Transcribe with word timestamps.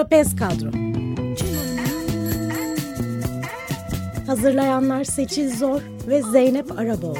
Trapez 0.00 0.36
Kadro 0.36 0.70
Hazırlayanlar 4.26 5.04
Seçil 5.04 5.56
Zor 5.56 5.82
ve 6.06 6.22
Zeynep 6.22 6.78
Araboğlu 6.78 7.18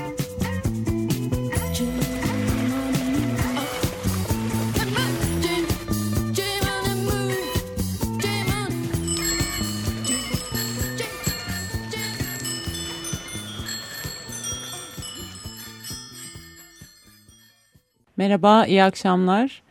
Merhaba, 18.17 18.67
iyi 18.67 18.85
akşamlar. 18.85 19.63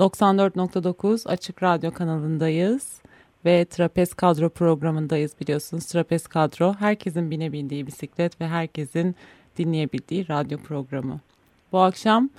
94.9 0.00 1.28
Açık 1.28 1.62
Radyo 1.62 1.92
kanalındayız 1.92 3.00
ve 3.44 3.64
Trapez 3.64 4.14
Kadro 4.14 4.48
programındayız 4.48 5.32
biliyorsunuz. 5.40 5.86
Trapez 5.86 6.26
Kadro 6.26 6.74
herkesin 6.74 7.30
binebildiği 7.30 7.86
bisiklet 7.86 8.40
ve 8.40 8.48
herkesin 8.48 9.16
dinleyebildiği 9.58 10.28
radyo 10.28 10.58
programı. 10.58 11.20
Bu 11.72 11.78
akşam 11.78 12.30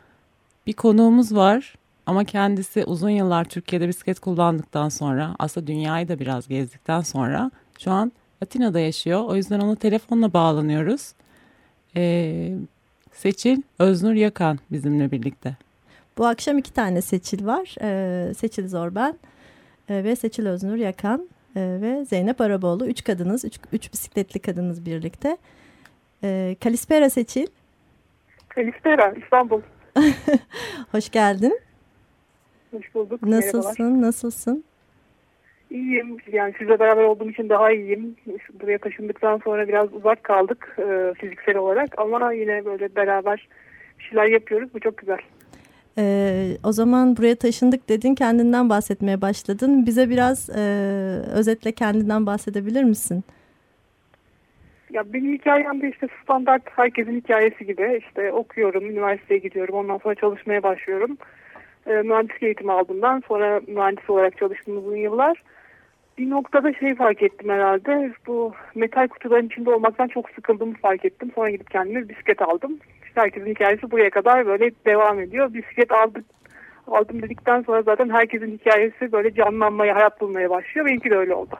bir 0.67 0.73
konuğumuz 0.73 1.35
var 1.35 1.75
ama 2.05 2.23
kendisi 2.23 2.85
uzun 2.85 3.09
yıllar 3.09 3.45
Türkiye'de 3.45 3.87
bisiklet 3.87 4.19
kullandıktan 4.19 4.89
sonra 4.89 5.35
aslında 5.39 5.67
dünyayı 5.67 6.07
da 6.07 6.19
biraz 6.19 6.47
gezdikten 6.47 7.01
sonra 7.01 7.51
şu 7.79 7.91
an 7.91 8.11
Atina'da 8.41 8.79
yaşıyor. 8.79 9.23
O 9.23 9.35
yüzden 9.35 9.59
onu 9.59 9.75
telefonla 9.75 10.33
bağlanıyoruz. 10.33 11.13
Ee, 11.95 12.53
Seçil 13.13 13.61
Öznur 13.79 14.13
Yakan 14.13 14.59
bizimle 14.71 15.11
birlikte. 15.11 15.57
Bu 16.17 16.25
akşam 16.25 16.57
iki 16.57 16.73
tane 16.73 17.01
Seçil 17.01 17.45
var. 17.45 17.75
Ee, 17.81 18.33
Seçil 18.33 18.67
Zorben 18.67 19.15
e, 19.89 20.03
ve 20.03 20.15
Seçil 20.15 20.45
Öznur 20.45 20.75
Yakan 20.75 21.29
e, 21.55 21.61
ve 21.81 22.05
Zeynep 22.05 22.41
Araboğlu. 22.41 22.87
Üç 22.87 23.03
kadınız, 23.03 23.45
üç, 23.45 23.59
üç 23.73 23.93
bisikletli 23.93 24.39
kadınız 24.39 24.85
birlikte. 24.85 25.37
Ee, 26.23 26.55
Kalispera 26.63 27.09
Seçil. 27.09 27.47
Kalispera 28.49 29.13
İstanbul. 29.23 29.61
Hoş 30.91 31.09
geldin. 31.09 31.59
Hoş 32.71 32.95
bulduk. 32.95 33.23
Nasılsın, 33.23 33.85
Merhabalar. 33.85 34.07
nasılsın? 34.07 34.63
İyiyim. 35.69 36.17
Yani 36.31 36.53
sizle 36.59 36.79
beraber 36.79 37.03
olduğum 37.03 37.29
için 37.29 37.49
daha 37.49 37.71
iyiyim. 37.71 38.15
Buraya 38.61 38.77
taşındıktan 38.77 39.41
sonra 39.43 39.67
biraz 39.67 39.93
uzak 39.93 40.23
kaldık 40.23 40.77
e, 40.79 41.13
fiziksel 41.17 41.57
olarak. 41.57 41.99
Ama 41.99 42.33
yine 42.33 42.65
böyle 42.65 42.95
beraber 42.95 43.47
şeyler 43.99 44.25
yapıyoruz. 44.25 44.73
Bu 44.73 44.79
çok 44.79 44.97
güzel. 44.97 45.19
Ee, 45.97 46.57
o 46.63 46.71
zaman 46.71 47.17
buraya 47.17 47.35
taşındık 47.35 47.89
dedin, 47.89 48.15
kendinden 48.15 48.69
bahsetmeye 48.69 49.21
başladın. 49.21 49.85
Bize 49.85 50.09
biraz 50.09 50.49
e, 50.49 50.61
özetle 51.33 51.71
kendinden 51.71 52.25
bahsedebilir 52.25 52.83
misin? 52.83 53.23
Ya 54.93 55.13
benim 55.13 55.33
hikayem 55.33 55.81
de 55.81 55.89
işte 55.89 56.07
standart 56.23 56.63
herkesin 56.75 57.15
hikayesi 57.15 57.65
gibi. 57.65 58.01
İşte 58.07 58.31
okuyorum, 58.31 58.89
üniversiteye 58.89 59.39
gidiyorum. 59.39 59.75
Ondan 59.75 59.97
sonra 59.97 60.15
çalışmaya 60.15 60.63
başlıyorum. 60.63 61.17
E, 61.87 61.91
mühendislik 61.91 62.43
eğitimi 62.43 62.71
aldığımdan 62.71 63.23
sonra 63.27 63.61
mühendis 63.67 64.09
olarak 64.09 64.37
çalıştım 64.37 64.77
uzun 64.77 64.95
yıllar. 64.95 65.43
Bir 66.17 66.29
noktada 66.29 66.73
şey 66.73 66.95
fark 66.95 67.23
ettim 67.23 67.49
herhalde. 67.49 68.11
Bu 68.27 68.53
metal 68.75 69.07
kutuların 69.07 69.45
içinde 69.45 69.69
olmaktan 69.69 70.07
çok 70.07 70.29
sıkıldığımı 70.29 70.73
fark 70.73 71.05
ettim. 71.05 71.31
Sonra 71.35 71.49
gidip 71.49 71.71
kendime 71.71 72.09
bisiklet 72.09 72.41
aldım. 72.41 72.77
Herkesin 73.15 73.45
hikayesi 73.45 73.91
buraya 73.91 74.09
kadar 74.09 74.45
böyle 74.45 74.71
devam 74.85 75.19
ediyor. 75.19 75.53
Bisiklet 75.53 75.91
aldık, 75.91 76.25
aldım 76.87 77.21
dedikten 77.21 77.61
sonra 77.61 77.81
zaten 77.81 78.09
herkesin 78.09 78.57
hikayesi 78.57 79.11
böyle 79.11 79.33
canlanmaya, 79.33 79.95
hayat 79.95 80.21
bulmaya 80.21 80.49
başlıyor. 80.49 80.85
Benimki 80.87 81.09
de 81.09 81.15
öyle 81.15 81.33
oldu. 81.33 81.55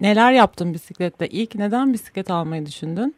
Neler 0.00 0.32
yaptın 0.32 0.74
bisiklette? 0.74 1.26
İlk 1.26 1.54
neden 1.54 1.92
bisiklet 1.92 2.30
almayı 2.30 2.66
düşündün? 2.66 3.14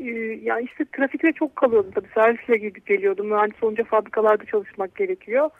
Ee, 0.00 0.10
ya 0.42 0.60
işte 0.60 0.84
trafikte 0.96 1.32
çok 1.32 1.56
kalıyordum 1.56 1.90
tabii. 1.94 2.08
Servisle 2.14 2.56
gidip 2.56 2.86
geliyordum. 2.86 3.26
Mühendis 3.26 3.62
olunca 3.62 3.84
fabrikalarda 3.84 4.44
çalışmak 4.44 4.96
gerekiyor. 4.96 5.50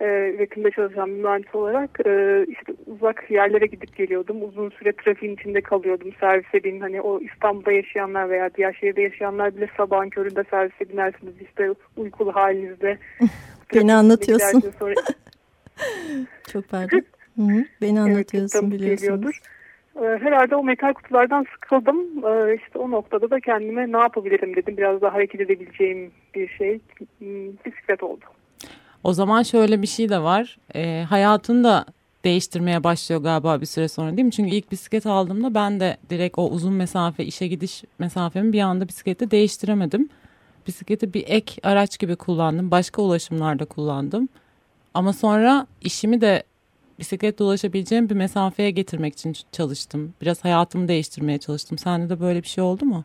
Ee, 0.00 0.32
üretimde 0.34 0.70
çalışan 0.70 1.08
bir 1.14 1.22
mühendis 1.22 1.54
olarak 1.54 2.06
e, 2.06 2.44
işte 2.48 2.72
uzak 2.86 3.30
yerlere 3.30 3.66
gidip 3.66 3.96
geliyordum. 3.96 4.42
Uzun 4.42 4.70
süre 4.70 4.92
trafiğin 4.92 5.34
içinde 5.34 5.60
kalıyordum. 5.60 6.10
Servise 6.20 6.64
bin 6.64 6.80
hani 6.80 7.00
o 7.00 7.20
İstanbul'da 7.20 7.72
yaşayanlar 7.72 8.30
veya 8.30 8.54
diğer 8.54 8.72
şehirde 8.72 9.02
yaşayanlar 9.02 9.56
bile 9.56 9.68
sabahın 9.76 10.10
köründe 10.10 10.44
servise 10.50 10.88
binersiniz. 10.88 11.34
işte 11.42 11.70
uykulu 11.96 12.34
halinizde. 12.34 12.98
Beni 13.74 13.94
anlatıyorsun. 13.94 14.62
Sonra... 14.78 14.94
Çok 16.52 16.68
pardon. 16.68 17.02
Hı 17.36 17.42
-hı. 17.42 17.64
Beni 17.82 18.00
anlatıyorsun 18.00 18.62
evet, 18.62 18.72
biliyorsunuz. 18.72 19.00
Geliyordur. 19.00 19.40
Herhalde 20.24 20.56
o 20.56 20.64
metal 20.64 20.92
kutulardan 20.92 21.46
sıkıldım. 21.54 22.06
İşte 22.54 22.78
o 22.78 22.90
noktada 22.90 23.30
da 23.30 23.40
kendime 23.40 23.92
ne 23.92 23.98
yapabilirim 23.98 24.56
dedim. 24.56 24.76
Biraz 24.76 25.00
daha 25.00 25.14
hareket 25.14 25.40
edebileceğim 25.40 26.10
bir 26.34 26.48
şey. 26.48 26.80
Bisiklet 27.66 28.02
oldu. 28.02 28.24
O 29.04 29.12
zaman 29.12 29.42
şöyle 29.42 29.82
bir 29.82 29.86
şey 29.86 30.08
de 30.08 30.22
var. 30.22 30.58
E, 30.74 31.06
hayatını 31.08 31.64
da 31.64 31.84
değiştirmeye 32.24 32.84
başlıyor 32.84 33.22
galiba 33.22 33.60
bir 33.60 33.66
süre 33.66 33.88
sonra 33.88 34.16
değil 34.16 34.26
mi? 34.26 34.32
Çünkü 34.32 34.56
ilk 34.56 34.70
bisiklet 34.72 35.06
aldığımda 35.06 35.54
ben 35.54 35.80
de 35.80 35.96
direkt 36.10 36.38
o 36.38 36.50
uzun 36.50 36.72
mesafe 36.72 37.24
işe 37.24 37.46
gidiş 37.46 37.84
mesafemi 37.98 38.52
bir 38.52 38.60
anda 38.60 38.88
bisiklette 38.88 39.30
değiştiremedim. 39.30 40.08
Bisikleti 40.66 41.14
bir 41.14 41.24
ek 41.26 41.60
araç 41.62 41.98
gibi 41.98 42.16
kullandım. 42.16 42.70
Başka 42.70 43.02
ulaşımlarda 43.02 43.64
kullandım. 43.64 44.28
Ama 44.94 45.12
sonra 45.12 45.66
işimi 45.80 46.20
de 46.20 46.42
bisikletle 46.98 47.44
ulaşabileceğim 47.44 48.10
bir 48.10 48.14
mesafeye 48.14 48.70
getirmek 48.70 49.14
için 49.14 49.36
çalıştım. 49.52 50.14
Biraz 50.22 50.44
hayatımı 50.44 50.88
değiştirmeye 50.88 51.38
çalıştım. 51.38 51.78
Sende 51.78 52.08
de 52.08 52.20
böyle 52.20 52.42
bir 52.42 52.48
şey 52.48 52.64
oldu 52.64 52.84
mu? 52.84 53.04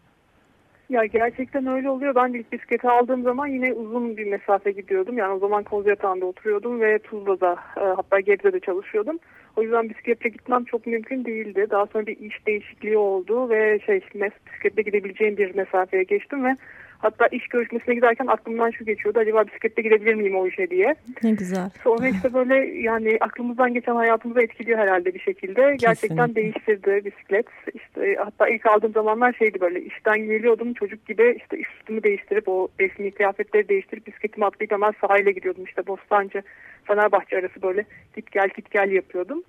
Ya 0.89 1.05
gerçekten 1.05 1.67
öyle 1.67 1.89
oluyor. 1.89 2.15
Ben 2.15 2.33
ilk 2.33 2.51
bisikleti 2.51 2.89
aldığım 2.89 3.23
zaman 3.23 3.47
yine 3.47 3.73
uzun 3.73 4.17
bir 4.17 4.27
mesafe 4.27 4.71
gidiyordum. 4.71 5.17
Yani 5.17 5.33
o 5.33 5.39
zaman 5.39 5.63
Kozyatağı'nda 5.63 6.25
oturuyordum 6.25 6.81
ve 6.81 6.99
Tuzla'da 6.99 7.55
e, 7.77 7.79
hatta 7.79 8.19
Gebze'de 8.19 8.59
çalışıyordum. 8.59 9.19
O 9.55 9.61
yüzden 9.61 9.89
bisikletle 9.89 10.29
gitmem 10.29 10.63
çok 10.63 10.87
mümkün 10.87 11.25
değildi. 11.25 11.67
Daha 11.69 11.85
sonra 11.85 12.05
bir 12.05 12.17
iş 12.17 12.47
değişikliği 12.47 12.97
oldu 12.97 13.49
ve 13.49 13.79
şey 13.79 14.01
bisikletle 14.45 14.81
gidebileceğim 14.81 15.37
bir 15.37 15.55
mesafeye 15.55 16.03
geçtim 16.03 16.45
ve 16.45 16.55
Hatta 16.99 17.27
iş 17.27 17.47
görüşmesine 17.47 17.95
giderken 17.95 18.27
aklımdan 18.27 18.71
şu 18.71 18.85
geçiyordu. 18.85 19.19
Acaba 19.19 19.47
bisikletle 19.47 19.83
gidebilir 19.83 20.13
miyim 20.13 20.35
o 20.35 20.47
işe 20.47 20.69
diye. 20.69 20.95
Ne 21.23 21.31
güzel. 21.31 21.69
Sonra 21.83 22.07
işte 22.07 22.33
böyle 22.33 22.55
yani 22.81 23.17
aklımızdan 23.21 23.73
geçen 23.73 23.95
hayatımıza 23.95 24.41
etkiliyor 24.41 24.79
herhalde 24.79 25.13
bir 25.13 25.19
şekilde. 25.19 25.61
Kesinlikle. 25.61 25.87
Gerçekten 25.87 26.35
değiştirdi 26.35 27.01
bisiklet. 27.05 27.45
İşte 27.73 28.15
hatta 28.19 28.47
ilk 28.47 28.65
aldığım 28.65 28.93
zamanlar 28.93 29.33
şeydi 29.33 29.61
böyle 29.61 29.81
işten 29.81 30.17
geliyordum 30.17 30.73
çocuk 30.73 31.07
gibi 31.07 31.37
işte 31.37 31.57
üstümü 31.57 32.03
değiştirip 32.03 32.47
o 32.47 32.67
resmi 32.79 33.11
kıyafetleri 33.11 33.69
değiştirip 33.69 34.07
bisikletimi 34.07 34.45
atlayıp 34.45 34.71
hemen 34.71 34.93
sahile 35.01 35.31
gidiyordum. 35.31 35.63
İşte 35.63 35.87
Bostancı 35.87 36.41
Fenerbahçe 36.83 37.37
arası 37.37 37.61
böyle 37.61 37.85
git 38.15 38.31
gel 38.31 38.49
git 38.55 38.71
gel 38.71 38.91
yapıyordum. 38.91 39.43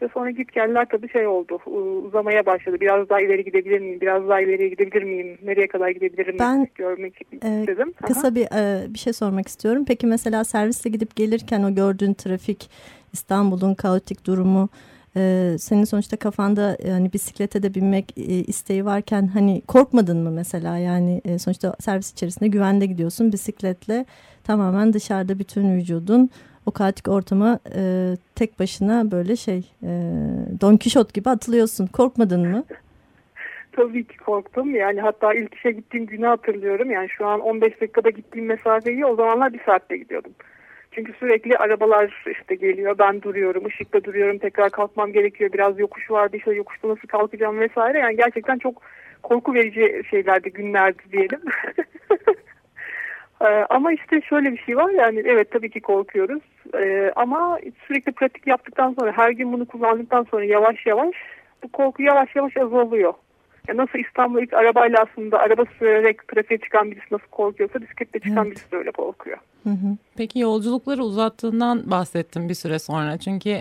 İşte 0.00 0.12
sonra 0.14 0.30
git 0.30 0.52
geller 0.52 0.86
tabii 0.88 1.08
şey 1.08 1.26
oldu 1.26 1.58
uzamaya 2.06 2.46
başladı. 2.46 2.76
Biraz 2.80 3.08
daha 3.08 3.20
ileri 3.20 3.44
gidebilir 3.44 3.80
miyim? 3.80 4.00
Biraz 4.00 4.28
daha 4.28 4.40
ileriye 4.40 4.68
gidebilir 4.68 5.02
miyim? 5.02 5.38
Nereye 5.42 5.68
kadar 5.68 5.90
gidebilirim? 5.90 6.36
Ben 6.38 6.68
görmek 6.74 7.22
e, 7.32 7.60
istedim. 7.60 7.92
Kısa 8.06 8.28
Aha. 8.28 8.34
bir 8.34 8.44
e, 8.44 8.94
bir 8.94 8.98
şey 8.98 9.12
sormak 9.12 9.48
istiyorum. 9.48 9.84
Peki 9.88 10.06
mesela 10.06 10.44
serviste 10.44 10.88
gidip 10.88 11.16
gelirken 11.16 11.62
o 11.62 11.74
gördüğün 11.74 12.14
trafik 12.14 12.70
İstanbul'un 13.12 13.74
kaotik 13.74 14.26
durumu 14.26 14.68
ee, 15.16 15.56
senin 15.58 15.84
sonuçta 15.84 16.16
kafanda 16.16 16.76
yani 16.86 17.12
bisiklete 17.12 17.62
de 17.62 17.74
binmek 17.74 18.18
e, 18.18 18.22
isteği 18.22 18.84
varken 18.84 19.26
hani 19.26 19.62
korkmadın 19.66 20.18
mı 20.18 20.30
mesela 20.30 20.78
yani 20.78 21.20
e, 21.24 21.38
sonuçta 21.38 21.74
servis 21.80 22.12
içerisinde 22.12 22.48
güvende 22.48 22.86
gidiyorsun 22.86 23.32
bisikletle 23.32 24.04
tamamen 24.44 24.92
dışarıda 24.92 25.38
bütün 25.38 25.76
vücudun 25.76 26.30
o 26.66 26.70
kaotik 26.70 27.08
ortama 27.08 27.58
e, 27.76 27.82
tek 28.34 28.58
başına 28.60 29.10
böyle 29.10 29.36
şey 29.36 29.58
e, 29.82 29.90
Don 30.60 30.76
Kişot 30.76 31.14
gibi 31.14 31.30
atılıyorsun. 31.30 31.86
Korkmadın 31.86 32.48
mı? 32.48 32.64
Tabii 33.72 34.04
ki 34.04 34.16
korktum. 34.16 34.74
Yani 34.74 35.00
hatta 35.00 35.34
ilk 35.34 35.54
işe 35.54 35.70
gittiğim 35.70 36.06
günü 36.06 36.26
hatırlıyorum. 36.26 36.90
Yani 36.90 37.08
şu 37.08 37.26
an 37.26 37.40
15 37.40 37.80
dakikada 37.80 38.10
gittiğim 38.10 38.46
mesafeyi 38.46 39.06
o 39.06 39.16
zamanlar 39.16 39.52
bir 39.52 39.60
saatte 39.66 39.96
gidiyordum. 39.96 40.32
Çünkü 40.92 41.12
sürekli 41.12 41.56
arabalar 41.56 42.24
işte 42.40 42.54
geliyor. 42.54 42.98
Ben 42.98 43.22
duruyorum, 43.22 43.66
ışıkta 43.66 44.04
duruyorum. 44.04 44.38
Tekrar 44.38 44.70
kalkmam 44.70 45.12
gerekiyor. 45.12 45.52
Biraz 45.52 45.78
yokuş 45.78 46.10
vardı. 46.10 46.36
işte 46.36 46.52
yokuşta 46.52 46.88
nasıl 46.88 47.08
kalkacağım 47.08 47.60
vesaire. 47.60 47.98
Yani 47.98 48.16
gerçekten 48.16 48.58
çok 48.58 48.82
korku 49.22 49.54
verici 49.54 50.02
şeylerdi, 50.10 50.52
günlerdi 50.52 51.02
diyelim. 51.12 51.40
Ee, 53.42 53.66
ama 53.70 53.92
işte 53.92 54.20
şöyle 54.20 54.52
bir 54.52 54.58
şey 54.58 54.76
var 54.76 54.90
yani 54.90 55.22
evet 55.24 55.50
tabii 55.50 55.70
ki 55.70 55.80
korkuyoruz 55.80 56.42
ee, 56.74 57.12
ama 57.16 57.58
sürekli 57.86 58.12
pratik 58.12 58.46
yaptıktan 58.46 58.96
sonra 59.00 59.12
her 59.12 59.30
gün 59.30 59.52
bunu 59.52 59.66
kullandıktan 59.66 60.26
sonra 60.30 60.44
yavaş 60.44 60.86
yavaş 60.86 61.14
bu 61.62 61.68
korku 61.68 62.02
yavaş 62.02 62.36
yavaş 62.36 62.56
azalıyor. 62.56 63.14
Yani 63.68 63.76
nasıl 63.76 63.98
İstanbul'a 63.98 64.40
ilk 64.42 64.52
arabayla 64.52 64.98
aslında 65.10 65.38
araba 65.38 65.64
sürerek 65.78 66.28
trafiğe 66.28 66.58
çıkan 66.58 66.90
birisi 66.90 67.06
nasıl 67.10 67.26
korkuyorsa 67.30 67.80
bisikletle 67.80 68.20
çıkan 68.20 68.46
Evet. 68.46 68.50
birisi 68.56 68.72
de 68.72 68.76
öyle 68.76 68.90
korkuyor. 68.90 69.38
Hı 69.62 69.70
hı. 69.70 69.96
Peki 70.16 70.38
yolculukları 70.38 71.02
uzattığından 71.02 71.90
bahsettim 71.90 72.48
bir 72.48 72.54
süre 72.54 72.78
sonra. 72.78 73.18
Çünkü 73.18 73.60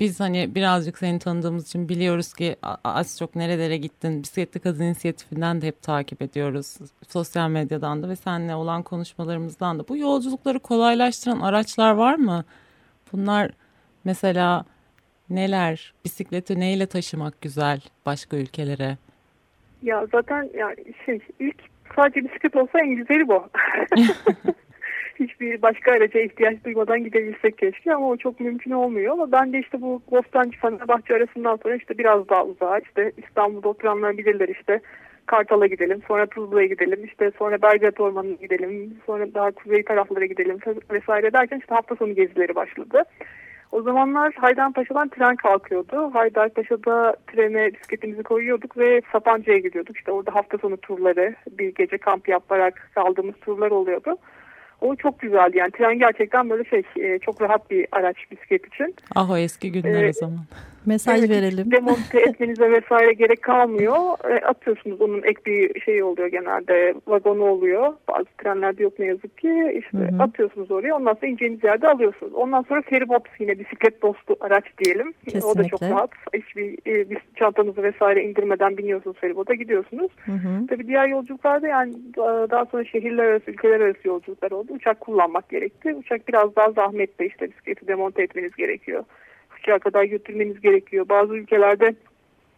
biz 0.00 0.20
hani 0.20 0.54
birazcık 0.54 0.98
seni 0.98 1.18
tanıdığımız 1.18 1.66
için 1.66 1.88
biliyoruz 1.88 2.34
ki 2.34 2.56
az 2.84 3.18
çok 3.18 3.36
nerelere 3.36 3.76
gittin. 3.76 4.22
Bisikletli 4.22 4.60
Kadın 4.60 4.84
İnisiyatifinden 4.84 5.62
de 5.62 5.66
hep 5.66 5.82
takip 5.82 6.22
ediyoruz. 6.22 6.78
Sosyal 7.08 7.50
medyadan 7.50 8.02
da 8.02 8.08
ve 8.08 8.16
seninle 8.16 8.54
olan 8.54 8.82
konuşmalarımızdan 8.82 9.78
da. 9.78 9.88
Bu 9.88 9.96
yolculukları 9.96 10.58
kolaylaştıran 10.58 11.40
araçlar 11.40 11.92
var 11.92 12.14
mı? 12.14 12.44
Bunlar 13.12 13.50
mesela 14.04 14.64
neler? 15.30 15.94
Bisikleti 16.04 16.60
neyle 16.60 16.86
taşımak 16.86 17.40
güzel 17.40 17.80
başka 18.06 18.36
ülkelere? 18.36 18.96
Ya 19.82 20.06
zaten 20.12 20.50
yani 20.54 20.76
şey 21.06 21.20
ilk 21.38 21.56
sadece 21.96 22.24
bisiklet 22.24 22.56
olsa 22.56 22.78
en 22.78 22.96
güzeli 22.96 23.28
bu. 23.28 23.48
Hiçbir 25.18 25.62
başka 25.62 25.92
araca 25.92 26.20
ihtiyaç 26.20 26.64
duymadan 26.64 27.04
gidebilsek 27.04 27.58
keşke 27.58 27.94
ama 27.94 28.08
o 28.08 28.16
çok 28.16 28.40
mümkün 28.40 28.70
olmuyor. 28.70 29.12
Ama 29.12 29.32
ben 29.32 29.52
de 29.52 29.58
işte 29.58 29.80
bu 29.80 30.02
Bostancı 30.10 30.58
Fenerbahçe 30.58 31.14
arasından 31.14 31.56
sonra 31.56 31.76
işte 31.76 31.98
biraz 31.98 32.28
daha 32.28 32.44
uzağa 32.44 32.78
işte 32.78 33.12
İstanbul'da 33.16 33.68
oturanlar 33.68 34.18
bilirler 34.18 34.48
işte 34.48 34.80
Kartal'a 35.26 35.66
gidelim, 35.66 36.02
sonra 36.08 36.26
Tuzla'ya 36.26 36.66
gidelim, 36.66 37.04
işte 37.04 37.30
sonra 37.38 37.62
Belgrad 37.62 37.96
Ormanı'na 37.98 38.34
gidelim, 38.34 38.96
sonra 39.06 39.34
daha 39.34 39.50
kuzey 39.50 39.82
taraflara 39.82 40.24
gidelim 40.24 40.58
vesaire 40.90 41.32
derken 41.32 41.58
işte 41.58 41.74
hafta 41.74 41.96
sonu 41.96 42.14
gezileri 42.14 42.54
başladı. 42.54 43.02
O 43.72 43.82
zamanlar 43.82 44.34
Haydarpaşa'dan 44.34 45.08
tren 45.08 45.36
kalkıyordu. 45.36 46.10
Haydarpaşa'da 46.14 47.16
trene 47.26 47.72
bisikletimizi 47.72 48.22
koyuyorduk 48.22 48.78
ve 48.78 49.00
Sapanca'ya 49.12 49.58
gidiyorduk. 49.58 49.96
İşte 49.96 50.12
orada 50.12 50.34
hafta 50.34 50.58
sonu 50.58 50.76
turları, 50.76 51.34
bir 51.50 51.74
gece 51.74 51.98
kamp 51.98 52.28
yaparak 52.28 52.90
kaldığımız 52.94 53.34
turlar 53.40 53.70
oluyordu. 53.70 54.16
O 54.80 54.96
çok 54.96 55.18
güzeldi 55.18 55.58
yani 55.58 55.70
tren 55.70 55.98
gerçekten 55.98 56.50
böyle 56.50 56.64
şey 56.64 56.82
e, 56.96 57.18
çok 57.18 57.42
rahat 57.42 57.70
bir 57.70 57.86
araç 57.92 58.16
bisiklet 58.30 58.66
için. 58.66 58.94
Ah 59.14 59.30
o 59.30 59.36
eski 59.36 59.72
günler 59.72 60.04
Ee, 60.04 60.08
o 60.08 60.12
zaman. 60.12 60.40
Mesaj 60.86 61.20
Evet, 61.20 61.30
verelim. 61.30 61.70
Demonte 61.70 62.20
etmenize 62.28 62.70
vesaire 62.70 63.12
gerek 63.12 63.42
kalmıyor. 63.42 63.94
E, 64.30 64.44
atıyorsunuz 64.44 65.00
onun 65.00 65.22
ek 65.22 65.40
bir 65.46 65.80
şey 65.80 66.02
oluyor 66.02 66.28
genelde 66.28 66.94
vagonu 67.06 67.44
oluyor. 67.44 67.92
Bazı 68.08 68.26
trenlerde 68.38 68.82
yok 68.82 68.98
ne 68.98 69.06
yazık 69.06 69.38
ki. 69.38 69.82
İşte 69.84 69.98
Hı 69.98 70.16
hı. 70.16 70.22
atıyorsunuz 70.22 70.70
oraya 70.70 70.96
ondan 70.96 71.14
sonra 71.14 71.26
ineceğiniz 71.26 71.64
yerde 71.64 71.88
alıyorsunuz. 71.88 72.34
Ondan 72.34 72.62
sonra 72.62 72.82
feribot 72.82 73.22
yine 73.38 73.58
bisiklet 73.58 74.02
dostu 74.02 74.36
araç 74.40 74.64
diyelim. 74.84 75.14
O 75.44 75.58
da 75.58 75.64
çok 75.64 75.80
Kesinlikle. 75.80 75.90
rahat. 75.90 76.10
Hiçbir 76.34 76.78
e, 76.86 77.06
çantanızı 77.36 77.82
vesaire 77.82 78.22
indirmeden 78.24 78.76
biniyorsunuz 78.76 79.16
feribota 79.20 79.54
gidiyorsunuz. 79.54 80.10
Hı 80.24 80.32
hı. 80.32 80.66
Tabii 80.68 80.86
diğer 80.86 81.06
yolculuklarda 81.06 81.68
yani 81.68 81.92
e, 82.16 82.50
daha 82.50 82.64
sonra 82.64 82.84
şehirler 82.84 83.24
arası, 83.24 83.50
ülkeler 83.50 83.80
arası 83.80 84.08
yolculuklar 84.08 84.50
oldu. 84.50 84.72
Uçak 84.72 85.00
kullanmak 85.00 85.48
gerekti. 85.48 85.94
Uçak 85.94 86.28
biraz 86.28 86.56
daha 86.56 86.70
zahmetli 86.70 87.26
işte 87.26 87.50
bisikleti 87.50 87.86
demonte 87.86 88.22
etmeniz 88.22 88.56
gerekiyor. 88.56 89.04
Uçağa 89.60 89.78
kadar 89.78 90.04
götürmeniz 90.04 90.60
gerekiyor. 90.60 91.08
Bazı 91.08 91.34
ülkelerde 91.36 91.94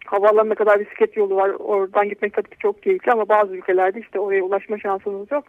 havaalanına 0.06 0.54
kadar 0.54 0.80
bisiklet 0.80 1.16
yolu 1.16 1.36
var. 1.36 1.48
Oradan 1.50 2.08
gitmek 2.08 2.34
tabii 2.34 2.50
ki 2.50 2.56
çok 2.58 2.82
keyifli 2.82 3.12
ama 3.12 3.28
bazı 3.28 3.56
ülkelerde 3.56 4.00
işte 4.00 4.20
oraya 4.20 4.42
ulaşma 4.42 4.78
şansınız 4.78 5.30
yok. 5.30 5.44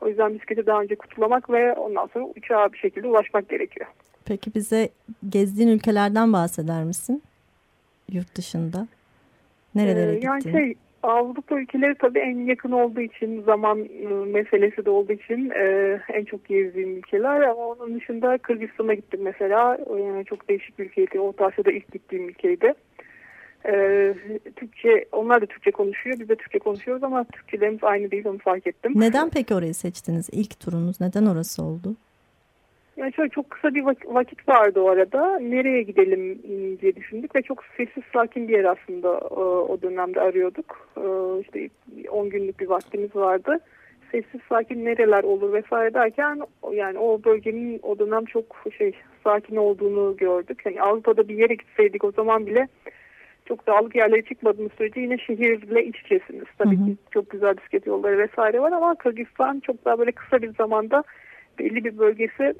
O 0.00 0.08
yüzden 0.08 0.34
bisikleti 0.34 0.66
daha 0.66 0.82
önce 0.82 0.94
kutulamak 0.94 1.50
ve 1.50 1.72
ondan 1.72 2.06
sonra 2.06 2.24
uçağa 2.36 2.72
bir 2.72 2.78
şekilde 2.78 3.06
ulaşmak 3.06 3.48
gerekiyor. 3.48 3.86
Peki 4.24 4.54
bize 4.54 4.88
gezdiğin 5.28 5.68
ülkelerden 5.68 6.32
bahseder 6.32 6.84
misin? 6.84 7.22
Yurt 8.12 8.36
dışında. 8.36 8.86
Nerelere 9.74 10.10
Ee, 10.10 10.14
gittin? 10.14 10.26
Yani 10.28 10.42
şey 10.42 10.74
Avrupa 11.06 11.60
ülkeleri 11.60 11.94
tabii 11.94 12.18
en 12.18 12.46
yakın 12.46 12.72
olduğu 12.72 13.00
için 13.00 13.42
zaman 13.42 13.84
e, 13.84 14.06
meselesi 14.08 14.84
de 14.84 14.90
olduğu 14.90 15.12
için 15.12 15.50
e, 15.50 15.98
en 16.12 16.24
çok 16.24 16.44
gezdiğim 16.44 16.96
ülkeler 16.96 17.40
ama 17.40 17.66
onun 17.66 17.94
dışında 17.94 18.38
Kırgızistan'a 18.38 18.94
gittim 18.94 19.20
mesela 19.22 19.78
E, 19.98 20.24
çok 20.24 20.48
değişik 20.48 20.78
bir 20.78 20.84
ülkeydi 20.84 21.20
Orta 21.20 21.46
Asya'da 21.46 21.72
ilk 21.72 21.92
gittiğim 21.92 22.28
ülkeydi 22.28 22.74
E, 23.68 24.14
Türkçe 24.56 25.04
onlar 25.12 25.40
da 25.40 25.46
Türkçe 25.46 25.70
konuşuyor 25.70 26.16
biz 26.20 26.28
de 26.28 26.36
Türkçe 26.36 26.58
konuşuyoruz 26.58 27.02
ama 27.02 27.24
Türkçelerimiz 27.24 27.84
aynı 27.84 28.10
değil 28.10 28.26
onu 28.26 28.38
fark 28.38 28.66
ettim. 28.66 28.92
Neden 28.94 29.30
peki 29.30 29.54
orayı 29.54 29.74
seçtiniz? 29.74 30.28
İlk 30.32 30.60
turunuz 30.60 31.00
neden 31.00 31.26
orası 31.26 31.62
oldu? 31.62 31.96
Yani 32.96 33.12
şöyle 33.12 33.28
çok 33.28 33.50
kısa 33.50 33.74
bir 33.74 33.82
vak- 33.82 34.14
vakit 34.14 34.48
vardı 34.48 34.80
o 34.80 34.88
arada. 34.88 35.38
Nereye 35.38 35.82
gidelim 35.82 36.30
ım, 36.30 36.78
diye 36.78 36.96
düşündük 36.96 37.36
ve 37.36 37.42
çok 37.42 37.64
sessiz 37.76 38.02
sakin 38.12 38.48
bir 38.48 38.52
yer 38.52 38.64
aslında 38.64 39.08
e, 39.30 39.40
o 39.44 39.82
dönemde 39.82 40.20
arıyorduk. 40.20 40.88
E, 40.96 41.40
İşte 41.40 41.68
10 42.10 42.30
günlük 42.30 42.60
bir 42.60 42.66
vaktimiz 42.66 43.16
vardı. 43.16 43.58
Sessiz 44.12 44.40
sakin 44.48 44.84
nereler 44.84 45.24
olur 45.24 45.52
vesaire 45.52 45.94
derken 45.94 46.40
yani 46.72 46.98
o 46.98 47.24
bölgenin 47.24 47.80
o 47.82 47.98
dönem 47.98 48.24
çok 48.24 48.64
şey 48.78 48.92
sakin 49.24 49.56
olduğunu 49.56 50.16
gördük. 50.16 50.62
Yani 50.64 50.82
Avrupa'da 50.82 51.28
bir 51.28 51.38
yere 51.38 51.54
gitseydik 51.54 52.04
o 52.04 52.10
zaman 52.12 52.46
bile 52.46 52.68
çok 53.44 53.66
dağlık 53.66 53.96
yerlere 53.96 54.22
çıkmadığınız 54.22 54.72
sürece 54.72 55.00
yine 55.00 55.18
şehirle 55.18 55.84
iç 55.84 56.00
içesiniz. 56.00 56.44
Tabii 56.58 56.76
Hı 56.78 56.80
hı. 56.82 56.86
ki 56.86 56.96
çok 57.10 57.30
güzel 57.30 57.56
bisiklet 57.56 57.86
yolları 57.86 58.18
vesaire 58.18 58.60
var 58.60 58.72
ama 58.72 58.94
Kırgızistan 58.94 59.60
çok 59.60 59.84
daha 59.84 59.98
böyle 59.98 60.12
kısa 60.12 60.42
bir 60.42 60.54
zamanda 60.54 61.04
belli 61.58 61.84
bir 61.84 61.98
bölgesi 61.98 62.54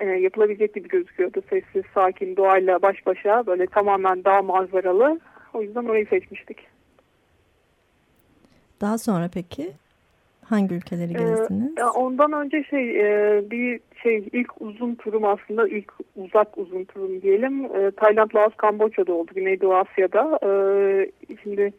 e, 0.00 0.06
yapılabilecek 0.06 0.74
gibi 0.74 0.88
gözüküyordu. 0.88 1.42
Sessiz, 1.50 1.82
sakin, 1.94 2.36
doğayla 2.36 2.82
baş 2.82 3.06
başa 3.06 3.46
böyle 3.46 3.66
tamamen 3.66 4.24
dağ 4.24 4.42
manzaralı. 4.42 5.20
O 5.54 5.62
yüzden 5.62 5.84
orayı 5.84 6.06
seçmiştik. 6.06 6.58
Daha 8.80 8.98
sonra 8.98 9.30
peki 9.34 9.72
hangi 10.44 10.74
ülkeleri 10.74 11.10
Ee, 11.10 11.18
gezdiniz? 11.18 11.72
ya 11.78 11.90
ondan 11.90 12.32
önce 12.32 12.64
şey 12.64 13.00
e, 13.00 13.42
bir 13.50 13.80
şey 14.02 14.28
ilk 14.32 14.62
uzun 14.62 14.94
turum 14.94 15.24
aslında 15.24 15.68
ilk 15.68 15.92
uzak 16.16 16.58
uzun 16.58 16.84
turum 16.84 17.22
diyelim. 17.22 17.64
E, 17.64 17.90
Tayland, 17.90 18.30
Laos, 18.34 18.54
Kamboçya'da 18.56 19.12
oldu. 19.12 19.30
Güneydoğu 19.34 19.74
Asya'da. 19.74 20.38
E, 20.42 20.50
şimdi 21.42 21.72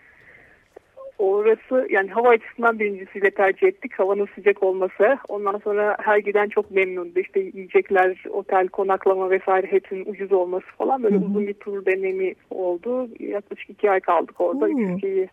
orası 1.19 1.87
yani 1.89 2.09
hava 2.09 2.29
açısından 2.29 2.79
birincisiyle 2.79 3.31
tercih 3.31 3.67
ettik. 3.67 3.99
Havanın 3.99 4.27
sıcak 4.35 4.63
olması. 4.63 5.17
Ondan 5.27 5.57
sonra 5.57 5.97
her 5.99 6.17
giden 6.17 6.49
çok 6.49 6.71
memnundu. 6.71 7.19
İşte 7.19 7.39
yiyecekler, 7.39 8.23
otel, 8.29 8.67
konaklama 8.67 9.29
vesaire 9.29 9.67
hepsinin 9.71 10.05
ucuz 10.05 10.31
olması 10.31 10.65
falan. 10.77 11.03
Böyle 11.03 11.15
Hı 11.15 11.19
hı. 11.19 11.25
uzun 11.25 11.47
bir 11.47 11.53
tur 11.53 11.85
deneyimi 11.85 12.33
oldu. 12.49 13.09
Yaklaşık 13.19 13.69
iki 13.69 13.91
ay 13.91 13.99
kaldık 13.99 14.41
orada. 14.41 14.69
Üç 14.69 14.79
ülkeyi 14.79 15.29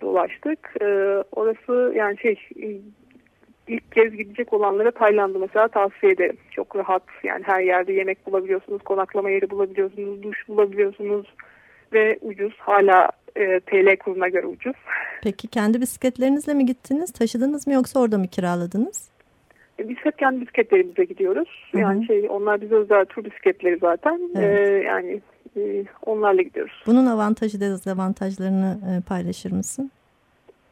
dolaştık. 0.00 0.74
Ee, 0.80 0.84
orası 1.32 1.92
yani 1.96 2.18
şey 2.18 2.38
ilk 3.68 3.92
kez 3.92 4.16
gidecek 4.16 4.52
olanlara 4.52 4.90
Tayland'ı 4.90 5.38
mesela 5.38 5.68
tavsiye 5.68 6.12
ederim. 6.12 6.36
Çok 6.50 6.76
rahat 6.76 7.02
yani 7.24 7.42
her 7.46 7.60
yerde 7.60 7.92
yemek 7.92 8.26
bulabiliyorsunuz, 8.26 8.82
konaklama 8.82 9.30
yeri 9.30 9.50
bulabiliyorsunuz, 9.50 10.22
duş 10.22 10.48
bulabiliyorsunuz 10.48 11.26
ve 11.96 12.18
ucuz. 12.20 12.54
Hala 12.58 13.10
e, 13.36 13.60
TL 13.60 13.96
kuruna 13.96 14.28
göre 14.28 14.46
ucuz. 14.46 14.76
Peki 15.22 15.48
kendi 15.48 15.80
bisikletlerinizle 15.80 16.54
mi 16.54 16.66
gittiniz? 16.66 17.12
Taşıdınız 17.12 17.66
mı 17.66 17.72
yoksa 17.72 18.00
orada 18.00 18.18
mı 18.18 18.26
kiraladınız? 18.28 19.08
E, 19.80 19.88
Biz 19.88 19.96
hep 19.96 20.18
kendi 20.18 20.40
bisikletlerimize 20.40 21.04
gidiyoruz. 21.04 21.48
Hı 21.72 21.78
hı. 21.78 21.82
Yani 21.82 22.06
şey 22.06 22.26
onlar 22.30 22.60
bize 22.60 22.74
özel 22.74 23.04
tur 23.04 23.24
bisikletleri 23.24 23.78
zaten. 23.78 24.20
Evet. 24.36 24.68
Ee, 24.68 24.72
yani 24.86 25.20
e, 25.56 25.84
onlarla 26.06 26.42
gidiyoruz. 26.42 26.82
Bunun 26.86 27.06
avantajı 27.06 27.60
dezavantajlarını 27.60 28.78
e, 28.90 29.08
paylaşır 29.08 29.52
mısın? 29.52 29.90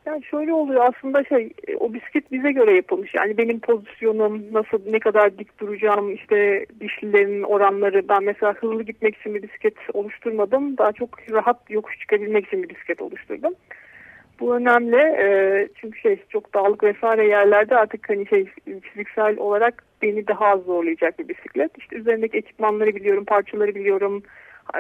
Yani 0.07 0.25
şöyle 0.25 0.53
oluyor 0.53 0.85
aslında 0.85 1.25
şey 1.25 1.53
e, 1.69 1.77
o 1.77 1.95
bisiklet 1.95 2.33
bize 2.33 2.53
göre 2.53 2.77
yapılmış. 2.77 3.15
Yani 3.15 3.39
benim 3.39 3.61
pozisyonum 3.61 4.43
nasıl 4.53 4.79
ne 4.87 4.99
kadar 4.99 5.39
dik 5.39 5.61
duracağım 5.61 6.15
işte 6.15 6.67
dişlilerin 6.81 7.43
oranları 7.43 8.09
ben 8.09 8.25
mesela 8.25 8.55
hızlı 8.55 8.83
gitmek 8.83 9.17
için 9.17 9.35
bir 9.35 9.43
bisiklet 9.43 9.75
oluşturmadım. 9.93 10.79
Daha 10.79 10.93
çok 10.93 11.31
rahat 11.31 11.71
yokuş 11.71 11.99
çıkabilmek 11.99 12.47
için 12.47 12.63
bir 12.63 12.69
bisiklet 12.69 13.03
oluşturdum. 13.03 13.55
Bu 14.41 14.57
önemli 14.57 14.97
e, 14.97 15.69
çünkü 15.75 16.01
şey 16.01 16.23
çok 16.29 16.55
dağlık 16.55 16.83
vesaire 16.83 17.27
yerlerde 17.27 17.77
artık 17.77 18.09
hani 18.09 18.27
şey 18.27 18.47
fiziksel 18.83 19.37
olarak 19.39 19.85
beni 20.03 20.27
daha 20.27 20.47
az 20.47 20.61
zorlayacak 20.61 21.19
bir 21.19 21.29
bisiklet. 21.29 21.79
İşte 21.79 21.97
üzerindeki 21.97 22.39
ekipmanları 22.39 22.95
biliyorum, 22.95 23.25
parçaları 23.25 23.75
biliyorum. 23.75 24.23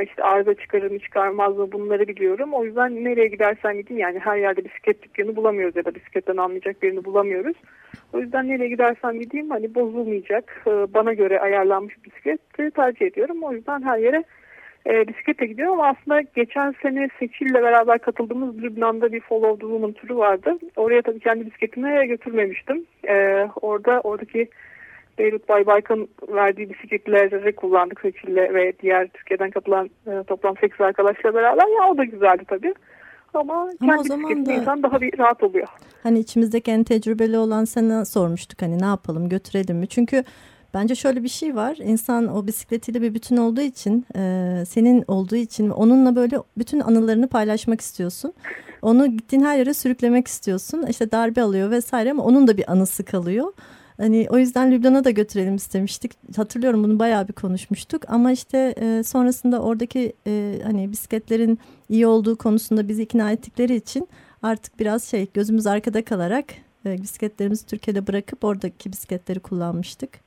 İşte 0.02 0.22
arıza 0.22 0.54
çıkarır 0.54 0.90
mı 0.90 0.98
çıkarmaz 0.98 1.56
mı 1.56 1.72
bunları 1.72 2.08
biliyorum. 2.08 2.54
O 2.54 2.64
yüzden 2.64 3.04
nereye 3.04 3.28
gidersen 3.28 3.76
gidin 3.76 3.96
yani 3.96 4.18
her 4.18 4.36
yerde 4.36 4.64
bisiklet 4.64 5.02
dükkanı 5.02 5.36
bulamıyoruz 5.36 5.76
ya 5.76 5.84
da 5.84 5.94
bisikletten 5.94 6.36
anlayacak 6.36 6.82
birini 6.82 7.04
bulamıyoruz. 7.04 7.56
O 8.12 8.20
yüzden 8.20 8.48
nereye 8.48 8.68
gidersem 8.68 9.20
gideyim 9.20 9.50
hani 9.50 9.74
bozulmayacak 9.74 10.62
e, 10.66 10.70
bana 10.70 11.12
göre 11.12 11.40
ayarlanmış 11.40 12.04
bisikleti 12.04 12.70
tercih 12.70 13.06
ediyorum. 13.06 13.42
O 13.42 13.52
yüzden 13.52 13.82
her 13.82 13.98
yere 13.98 14.24
e, 14.86 15.08
bisiklete 15.08 15.46
gidiyorum 15.46 15.80
ama 15.80 15.88
aslında 15.88 16.20
geçen 16.20 16.74
sene 16.82 17.08
Seçil'le 17.18 17.54
beraber 17.54 17.98
katıldığımız 17.98 18.62
Lübnan'da 18.62 19.12
bir 19.12 19.20
Follow 19.20 19.54
the 19.54 19.72
Woman 19.72 19.92
turu 19.92 20.16
vardı. 20.16 20.58
Oraya 20.76 21.02
tabii 21.02 21.20
kendi 21.20 21.46
bisikletimi 21.46 22.06
götürmemiştim. 22.06 22.86
E, 23.08 23.48
orada 23.62 24.00
oradaki 24.00 24.48
Beyrut 25.18 25.48
Bay 25.48 25.66
Baykan 25.66 26.08
verdiği 26.28 26.70
bisikletleri 26.70 27.56
kullandık 27.56 28.00
Seçil'le 28.00 28.36
ve 28.54 28.72
diğer 28.82 29.08
Türkiye'den 29.08 29.50
katılan 29.50 29.90
e, 30.06 30.22
toplam 30.26 30.54
8 30.60 30.80
arkadaşla 30.80 31.34
beraber. 31.34 31.62
Ya 31.82 31.90
o 31.90 31.98
da 31.98 32.04
güzeldi 32.04 32.42
tabii. 32.48 32.74
ama, 33.34 33.54
Ama 33.54 33.70
kendi 33.80 34.00
o 34.00 34.04
zaman 34.04 34.46
da- 34.46 34.52
insan 34.52 34.82
daha 34.82 35.00
bir 35.00 35.18
rahat 35.18 35.42
oluyor. 35.42 35.66
Hani 36.02 36.18
içimizdeki 36.18 36.70
en 36.70 36.84
tecrübeli 36.84 37.38
olan 37.38 37.64
sana 37.64 38.04
sormuştuk 38.04 38.62
hani 38.62 38.80
ne 38.80 38.84
yapalım 38.86 39.28
götürelim 39.28 39.76
mi? 39.76 39.88
Çünkü 39.88 40.24
bence 40.74 40.94
şöyle 40.94 41.22
bir 41.22 41.28
şey 41.28 41.56
var. 41.56 41.76
İnsan 41.80 42.36
o 42.36 42.46
bisikletiyle 42.46 43.02
bir 43.02 43.14
bütün 43.14 43.36
olduğu 43.36 43.60
için 43.60 44.06
e, 44.16 44.62
senin 44.68 45.04
olduğu 45.08 45.36
için 45.36 45.70
onunla 45.70 46.16
böyle 46.16 46.36
bütün 46.58 46.80
anılarını 46.80 47.28
paylaşmak 47.28 47.80
istiyorsun. 47.80 48.32
Onu 48.82 49.06
gittiğin 49.06 49.42
her 49.44 49.58
yere 49.58 49.74
sürüklemek 49.74 50.28
istiyorsun. 50.28 50.86
İşte 50.88 51.10
darbe 51.12 51.42
alıyor 51.42 51.70
vesaire 51.70 52.10
ama 52.10 52.24
onun 52.24 52.48
da 52.48 52.56
bir 52.56 52.72
anısı 52.72 53.04
kalıyor. 53.04 53.52
Hani 53.96 54.26
o 54.30 54.38
yüzden 54.38 54.72
Lübnan'a 54.72 55.04
da 55.04 55.10
götürelim 55.10 55.56
istemiştik. 55.56 56.12
Hatırlıyorum 56.36 56.84
bunu 56.84 56.98
bayağı 56.98 57.28
bir 57.28 57.32
konuşmuştuk 57.32 58.02
ama 58.08 58.32
işte 58.32 58.74
e, 58.80 59.02
sonrasında 59.02 59.62
oradaki 59.62 60.12
e, 60.26 60.60
hani 60.64 60.92
bisikletlerin 60.92 61.58
iyi 61.88 62.06
olduğu 62.06 62.36
konusunda 62.36 62.88
bizi 62.88 63.02
ikna 63.02 63.32
ettikleri 63.32 63.74
için 63.76 64.08
artık 64.42 64.80
biraz 64.80 65.04
şey 65.04 65.26
gözümüz 65.34 65.66
arkada 65.66 66.04
kalarak 66.04 66.44
e, 66.86 67.02
bisikletlerimizi 67.02 67.66
Türkiye'de 67.66 68.06
bırakıp 68.06 68.44
oradaki 68.44 68.92
bisikletleri 68.92 69.40
kullanmıştık. 69.40 70.23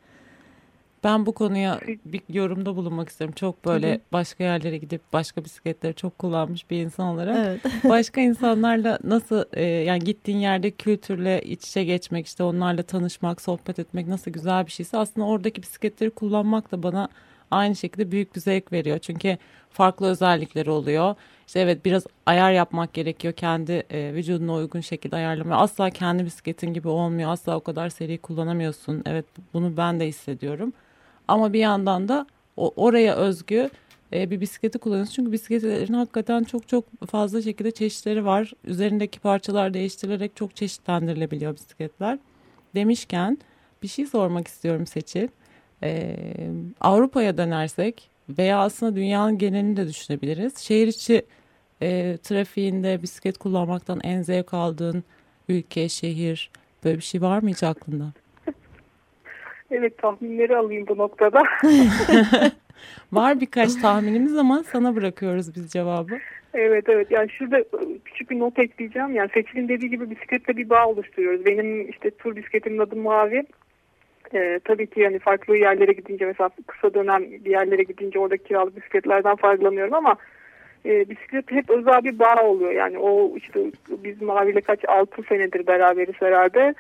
Ben 1.04 1.26
bu 1.26 1.32
konuya 1.32 1.80
bir 2.06 2.22
yorumda 2.30 2.76
bulunmak 2.76 3.10
isterim. 3.10 3.32
Çok 3.32 3.66
böyle 3.66 3.94
Tabii. 3.94 4.02
başka 4.14 4.44
yerlere 4.44 4.78
gidip 4.78 5.02
başka 5.14 5.46
bisikletleri 5.46 5.94
çok 5.96 6.20
kullanmış 6.20 6.70
bir 6.70 6.82
insan 6.82 7.08
olarak. 7.08 7.38
Evet. 7.38 7.62
Başka 7.90 8.22
insanlarla 8.22 9.00
nasıl 9.04 9.44
e, 9.54 9.64
yani 9.64 10.04
gittiğin 10.04 10.38
yerde 10.38 10.72
kültürle 10.72 11.42
iç 11.42 11.68
içe 11.68 11.84
geçmek 11.84 12.26
işte 12.28 12.44
onlarla 12.44 12.84
tanışmak, 12.84 13.42
sohbet 13.42 13.80
etmek 13.80 14.08
nasıl 14.08 14.32
güzel 14.32 14.66
bir 14.66 14.72
şeyse 14.72 14.98
aslında 14.98 15.28
oradaki 15.28 15.62
bisikletleri 15.62 16.10
kullanmak 16.10 16.72
da 16.72 16.84
bana 16.84 17.10
aynı 17.52 17.76
şekilde 17.76 18.12
büyük 18.12 18.36
bir 18.36 18.42
zevk 18.42 18.72
veriyor. 18.72 19.00
Çünkü 19.00 19.38
farklı 19.70 20.08
özellikleri 20.08 20.72
oluyor. 20.72 21.16
İşte 21.48 21.60
evet 21.60 21.86
biraz 21.86 22.04
ayar 22.26 22.52
yapmak 22.52 22.94
gerekiyor 22.94 23.34
kendi 23.34 23.72
e, 23.72 24.14
vücuduna 24.14 24.54
uygun 24.54 24.82
şekilde 24.82 25.16
ayarlamaya. 25.16 25.56
Asla 25.56 25.90
kendi 25.90 26.26
bisikletin 26.26 26.74
gibi 26.74 26.88
olmuyor. 26.88 27.32
Asla 27.32 27.56
o 27.56 27.60
kadar 27.60 27.90
seri 27.90 28.18
kullanamıyorsun. 28.18 29.04
Evet 29.06 29.26
bunu 29.54 29.78
ben 29.78 30.00
de 30.00 30.08
hissediyorum. 30.08 30.74
Ama 31.28 31.54
bir 31.54 31.60
yandan 31.60 32.08
da 32.08 32.28
o, 32.58 32.74
oraya 32.76 33.16
özgü 33.16 33.70
e, 34.14 34.32
bir 34.32 34.42
bisikleti 34.42 34.80
kullanıyorsun. 34.80 35.14
Çünkü 35.14 35.32
bisikletlerin 35.32 35.94
hakikaten 35.94 36.44
çok 36.44 36.68
çok 36.68 36.86
fazla 37.10 37.42
şekilde 37.42 37.72
çeşitleri 37.72 38.26
var. 38.26 38.54
Üzerindeki 38.64 39.20
parçalar 39.20 39.74
değiştirilerek 39.74 40.36
çok 40.36 40.56
çeşitlendirilebiliyor 40.56 41.56
bisikletler. 41.56 42.20
Demişken 42.76 43.38
bir 43.84 43.88
şey 43.88 44.06
sormak 44.06 44.48
istiyorum 44.48 44.88
Seçil. 44.88 45.28
E, 45.84 46.16
Avrupa'ya 46.82 47.38
dönersek 47.38 48.10
veya 48.30 48.60
aslında 48.60 48.96
dünyanın 48.96 49.38
genelini 49.38 49.78
de 49.78 49.88
düşünebiliriz. 49.88 50.58
Şehir 50.58 50.88
içi 50.88 51.26
e, 51.82 52.18
trafiğinde 52.24 53.02
bisiklet 53.02 53.38
kullanmaktan 53.38 54.00
en 54.04 54.22
zevk 54.22 54.54
aldığın 54.54 55.04
ülke, 55.50 55.90
şehir 55.90 56.52
böyle 56.84 56.98
bir 56.98 57.04
şey 57.04 57.22
var 57.22 57.42
mı 57.42 57.50
hiç 57.50 57.64
aklında? 57.64 58.14
Evet 59.72 59.98
tahminleri 59.98 60.58
alayım 60.58 60.88
bu 60.88 60.98
noktada. 60.98 61.44
Var 63.12 63.42
birkaç 63.42 63.76
tahminimiz 63.76 64.38
ama 64.38 64.64
sana 64.64 64.96
bırakıyoruz 64.96 65.56
biz 65.56 65.70
cevabı. 65.70 66.18
Evet 66.54 66.90
evet 66.90 67.12
yani 67.12 67.30
şurada 67.30 67.64
küçük 68.06 68.30
bir 68.30 68.40
not 68.40 68.60
ekleyeceğim. 68.60 69.16
Yani 69.16 69.30
Seçil'in 69.34 69.70
dediği 69.70 69.90
gibi 69.90 70.10
bisikletle 70.10 70.58
bir 70.58 70.70
bağ 70.70 70.88
oluşturuyoruz. 70.88 71.46
Benim 71.46 71.90
işte 71.90 72.12
tur 72.12 72.36
bisikletimin 72.36 72.80
adı 72.80 72.96
Mavi. 72.96 73.44
Ee, 74.34 74.60
tabii 74.64 74.88
ki 74.88 75.00
yani 75.00 75.20
farklı 75.20 75.58
yerlere 75.58 75.92
gidince 75.92 76.26
mesela 76.26 76.50
kısa 76.68 76.94
dönem 76.94 77.24
bir 77.24 77.52
yerlere 77.52 77.84
gidince 77.84 78.20
orada 78.20 78.38
kiralık 78.38 78.78
bisikletlerden 78.78 79.36
faydalanıyorum 79.36 79.94
ama 79.94 80.16
e, 80.86 81.10
bisiklet 81.10 81.52
hep 81.52 81.70
özel 81.70 82.04
bir 82.04 82.20
bağ 82.20 82.44
oluyor. 82.44 82.72
Yani 82.72 82.98
o 82.98 83.38
işte 83.38 83.60
biz 83.90 84.22
Mavi'yle 84.22 84.62
kaç 84.62 84.80
6 84.88 85.24
senedir 85.24 85.68
beraberiz 85.68 86.16
herhalde. 86.20 86.74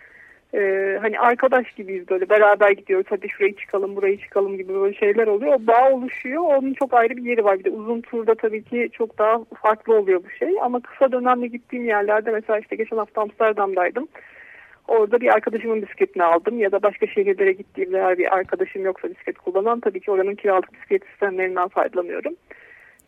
Ee, 0.53 0.97
hani 1.01 1.19
arkadaş 1.19 1.71
gibiyiz 1.71 2.09
böyle 2.09 2.29
beraber 2.29 2.71
gidiyoruz 2.71 3.05
hadi 3.09 3.29
şurayı 3.29 3.55
çıkalım 3.55 3.95
burayı 3.95 4.19
çıkalım 4.19 4.57
gibi 4.57 4.73
böyle 4.73 4.93
şeyler 4.93 5.27
oluyor. 5.27 5.53
O 5.53 5.67
bağ 5.67 5.91
oluşuyor 5.91 6.43
onun 6.43 6.73
çok 6.73 6.93
ayrı 6.93 7.17
bir 7.17 7.23
yeri 7.23 7.43
var. 7.43 7.59
Bir 7.59 7.63
de 7.63 7.69
uzun 7.69 8.01
turda 8.01 8.35
tabii 8.35 8.63
ki 8.63 8.89
çok 8.93 9.17
daha 9.17 9.43
farklı 9.61 9.95
oluyor 9.95 10.23
bu 10.23 10.29
şey. 10.29 10.61
Ama 10.61 10.81
kısa 10.81 11.11
dönemde 11.11 11.47
gittiğim 11.47 11.85
yerlerde 11.85 12.31
mesela 12.31 12.59
işte 12.59 12.75
geçen 12.75 12.97
hafta 12.97 13.21
Amsterdam'daydım. 13.21 14.07
Orada 14.87 15.21
bir 15.21 15.33
arkadaşımın 15.33 15.81
bisikletini 15.81 16.23
aldım 16.23 16.59
ya 16.59 16.71
da 16.71 16.83
başka 16.83 17.07
şehirlere 17.07 17.51
gittiğimde 17.51 17.97
eğer 17.97 18.17
bir 18.17 18.35
arkadaşım 18.35 18.85
yoksa 18.85 19.09
bisiklet 19.09 19.37
kullanan 19.37 19.79
tabii 19.79 19.99
ki 19.99 20.11
oranın 20.11 20.35
kiralık 20.35 20.73
bisiklet 20.73 21.05
sistemlerinden 21.05 21.67
faydalanıyorum. 21.67 22.35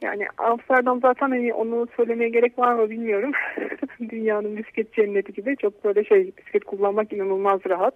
Yani 0.01 0.27
Amsterdam 0.37 0.99
zaten 1.01 1.29
hani 1.29 1.53
onu 1.53 1.87
söylemeye 1.95 2.29
gerek 2.29 2.59
var 2.59 2.73
mı 2.73 2.89
bilmiyorum. 2.89 3.31
Dünyanın 4.09 4.57
bisiklet 4.57 4.93
cenneti 4.93 5.33
gibi 5.33 5.55
çok 5.57 5.83
böyle 5.83 6.03
şey 6.03 6.31
bisiklet 6.37 6.63
kullanmak 6.63 7.13
inanılmaz 7.13 7.59
rahat. 7.69 7.95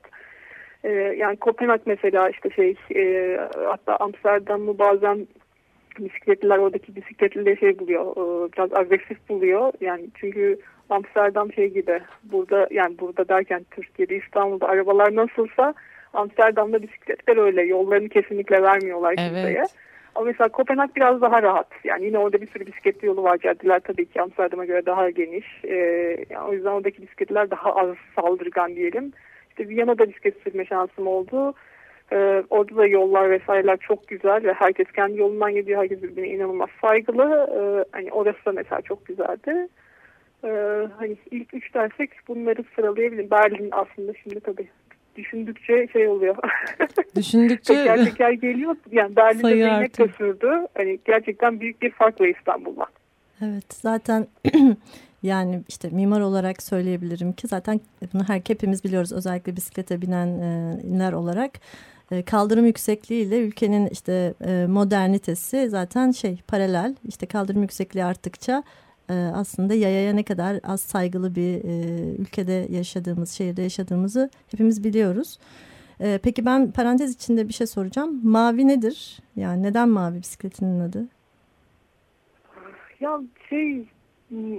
Ee, 0.84 0.90
yani 1.18 1.38
Kopenhag 1.38 1.82
mesela 1.86 2.30
işte 2.30 2.50
şey 2.50 2.76
e, 2.96 3.38
hatta 3.66 3.98
Amsterdam'ı 3.98 4.80
bazen 4.80 5.28
bisikletliler 6.00 6.58
oradaki 6.58 6.96
bisikletlileri 6.96 7.60
şey 7.60 7.80
buluyor 7.80 8.12
e, 8.12 8.52
biraz 8.54 8.74
agresif 8.74 9.30
buluyor. 9.30 9.74
Yani 9.82 10.04
çünkü 10.16 10.60
Amsterdam 10.90 11.54
şey 11.54 11.68
gibi 11.68 12.00
burada 12.24 12.68
yani 12.72 13.00
burada 13.00 13.28
derken 13.28 13.66
Türkiye'de 13.72 14.16
İstanbul'da 14.16 14.68
arabalar 14.68 15.16
nasılsa 15.16 15.74
Amsterdam'da 16.14 16.82
bisikletler 16.82 17.38
öyle 17.38 17.62
yollarını 17.62 18.10
kesinlikle 18.10 18.62
vermiyorlar 18.62 19.16
Evet. 19.18 19.76
Ama 20.16 20.26
mesela 20.26 20.50
Kopenhag 20.50 20.96
biraz 20.96 21.22
daha 21.22 21.44
rahat. 21.44 21.68
Yani 21.84 22.06
yine 22.06 22.18
orada 22.18 22.42
bir 22.42 22.48
sürü 22.48 22.66
bisikletli 22.66 23.06
yolu 23.06 23.24
var. 23.24 23.38
Caddeler 23.38 23.80
tabii 23.80 24.06
ki 24.06 24.22
Amsterdam'a 24.22 24.66
göre 24.66 24.86
daha 24.86 25.10
geniş. 25.10 25.46
Ee, 25.64 25.76
yani 26.30 26.48
o 26.48 26.54
yüzden 26.54 26.72
oradaki 26.72 27.02
bisikletler 27.02 27.52
daha 27.52 27.76
az 27.76 27.96
saldırgan 28.16 28.76
diyelim. 28.76 29.12
İşte 29.50 29.70
Viyana'da 29.70 30.10
bisiklet 30.10 30.38
sürme 30.44 30.66
şansım 30.66 31.08
oldu. 31.08 31.54
Ee, 32.12 32.44
orada 32.50 32.76
da 32.76 32.88
yollar 32.88 33.30
vesaireler 33.30 33.78
çok 33.78 34.08
güzel 34.08 34.44
ve 34.44 34.54
herkes 34.54 34.92
kendi 34.92 35.20
yolundan 35.20 35.54
gidiyor. 35.54 35.82
Herkes 35.82 36.04
birbirine 36.04 36.28
inanılmaz 36.28 36.70
saygılı. 36.82 37.50
Ee, 37.56 37.86
hani 37.92 38.12
orası 38.12 38.46
da 38.46 38.52
mesela 38.52 38.82
çok 38.82 39.06
güzeldi. 39.06 39.68
Ee, 40.44 40.88
hani 40.98 41.18
ilk 41.32 41.54
üç 41.54 41.74
dersek 41.74 42.10
bunları 42.28 42.64
sıralayabilirim. 42.76 43.32
Berlin 43.32 43.70
aslında 43.72 44.14
şimdi 44.24 44.40
tabii 44.40 44.68
düşündükçe 45.16 45.88
şey 45.94 46.08
oluyor. 46.08 46.36
Düşündükçe 47.16 47.74
teker 47.74 48.06
teker 48.06 48.32
geliyor. 48.32 48.76
Yani 48.92 49.16
Berlin'de 49.16 49.50
Zeynep 49.50 50.16
sürdü. 50.18 50.68
Hani 50.74 51.00
gerçekten 51.06 51.60
büyük 51.60 51.82
bir 51.82 51.92
fark 51.92 52.22
var 52.22 52.28
İstanbul'la. 52.28 52.86
Evet 53.42 53.74
zaten 53.74 54.28
yani 55.24 55.62
işte 55.68 55.90
mimar 55.90 56.22
olarak 56.22 56.64
söyleyebilirim 56.64 57.34
ki 57.34 57.48
zaten 57.48 57.80
bunu 58.14 58.24
her 58.28 58.42
hepimiz 58.48 58.84
biliyoruz 58.84 59.12
özellikle 59.12 59.56
bisiklete 59.56 60.02
binenler 60.02 61.14
olarak 61.14 61.52
e, 62.12 62.24
kaldırım 62.24 62.66
yüksekliğiyle 62.66 63.40
ülkenin 63.40 63.88
işte 63.88 64.34
e, 64.46 64.66
modernitesi 64.68 65.70
zaten 65.70 66.12
şey 66.12 66.42
paralel 66.48 66.96
işte 67.08 67.26
kaldırım 67.26 67.62
yüksekliği 67.62 68.06
arttıkça 68.06 68.64
e, 69.10 69.14
aslında 69.14 69.74
yayaya 69.74 70.14
ne 70.14 70.24
kadar 70.24 70.60
az 70.64 70.82
saygılı 70.82 71.36
bir 71.36 71.64
e, 71.64 72.16
ülkede 72.16 72.68
yaşadığımız 72.70 73.32
şehirde 73.32 73.62
yaşadığımızı 73.62 74.30
hepimiz 74.52 74.84
biliyoruz. 74.84 75.40
E, 76.00 76.20
peki 76.24 76.46
ben 76.46 76.72
parantez 76.72 77.16
içinde 77.16 77.48
bir 77.48 77.54
şey 77.54 77.68
soracağım. 77.68 78.20
Mavi 78.24 78.68
nedir? 78.68 79.20
Yani 79.36 79.64
neden 79.64 79.90
mavi 79.90 80.18
bisikletinin 80.18 80.80
adı? 80.80 81.08
Ya 83.00 83.22
şey 83.50 83.86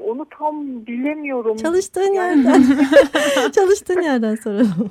onu 0.05 0.27
tam 0.39 0.87
bilemiyorum. 0.87 1.57
Çalıştığın 1.57 2.15
yerden. 2.15 2.65
Çalıştığın 3.53 4.03
yerden 4.03 4.35
soralım. 4.35 4.91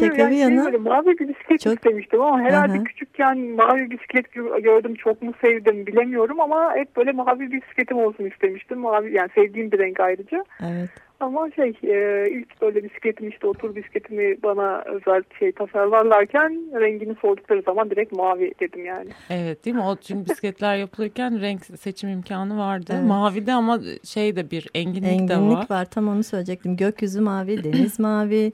Şaka 0.00 0.22
yani 0.22 0.30
bir 0.30 0.36
şey 0.36 0.38
yana. 0.38 0.64
böyle 0.64 0.76
mavi 0.76 1.06
bir 1.18 1.28
bisiklet 1.28 1.60
Çok- 1.60 1.74
istemiştim 1.74 2.20
ama 2.20 2.40
herhalde 2.40 2.72
Aha. 2.72 2.84
küçükken 2.84 3.38
mavi 3.38 3.90
bisiklet 3.90 4.26
gö- 4.26 4.62
gördüm 4.62 4.94
çok 4.94 5.22
mu 5.22 5.32
sevdim 5.40 5.86
bilemiyorum 5.86 6.40
ama 6.40 6.74
hep 6.76 6.96
böyle 6.96 7.12
mavi 7.12 7.40
bir 7.40 7.62
bisikletim 7.62 7.98
olsun 7.98 8.24
istemiştim. 8.24 8.78
Mavi 8.78 9.14
yani 9.14 9.28
sevdiğim 9.34 9.72
bir 9.72 9.78
renk 9.78 10.00
ayrıca. 10.00 10.44
Evet. 10.60 10.90
Ama 11.20 11.50
şey 11.50 11.68
e, 11.82 12.26
ilk 12.30 12.60
böyle 12.62 12.84
bisikletim 12.84 13.28
işte 13.28 13.46
otur 13.46 13.74
bisikletimi 13.76 14.42
bana 14.42 14.82
özel 14.86 15.22
şey 15.38 15.52
tasarlarlarken 15.52 16.52
rengini 16.80 17.14
sordukları 17.22 17.62
zaman 17.62 17.90
direkt 17.90 18.12
mavi 18.12 18.52
dedim 18.60 18.84
yani. 18.84 19.08
Evet 19.30 19.64
değil 19.64 19.76
mi? 19.76 19.82
O 19.82 19.96
çünkü 19.96 20.24
bisikletler 20.30 20.76
yapılırken 20.76 21.40
renk 21.40 21.64
seçim 21.64 22.08
imkanı 22.10 22.58
vardı. 22.58 22.92
Evet. 22.94 23.04
Mavide 23.08 23.52
ama 23.52 23.78
şey 24.04 24.36
de 24.36 24.50
bir 24.50 24.68
enginlik, 24.74 25.04
Enginlik 25.12 25.28
de 25.28 25.36
var. 25.36 25.66
var. 25.70 25.84
Tam 25.84 26.08
onu 26.08 26.22
söyleyecektim. 26.22 26.76
Gökyüzü 26.76 27.20
mavi, 27.20 27.64
deniz 27.64 27.98
mavi. 27.98 28.52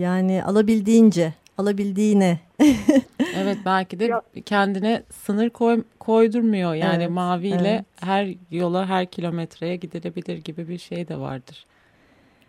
Yani 0.00 0.44
alabildiğince, 0.44 1.32
alabildiğine. 1.58 2.38
Evet 3.36 3.58
belki 3.64 4.00
de 4.00 4.04
Ya- 4.04 4.22
kendine 4.46 5.02
sınır 5.10 5.50
koy, 5.50 5.82
koydurmuyor. 6.00 6.74
Yani 6.74 7.02
Evet, 7.02 7.10
maviyle 7.10 7.68
evet. 7.68 7.84
her 8.00 8.28
yola 8.50 8.88
her 8.88 9.06
kilometreye 9.06 9.76
gidilebilir 9.76 10.44
gibi 10.44 10.68
bir 10.68 10.78
şey 10.78 11.08
de 11.08 11.16
vardır. 11.20 11.66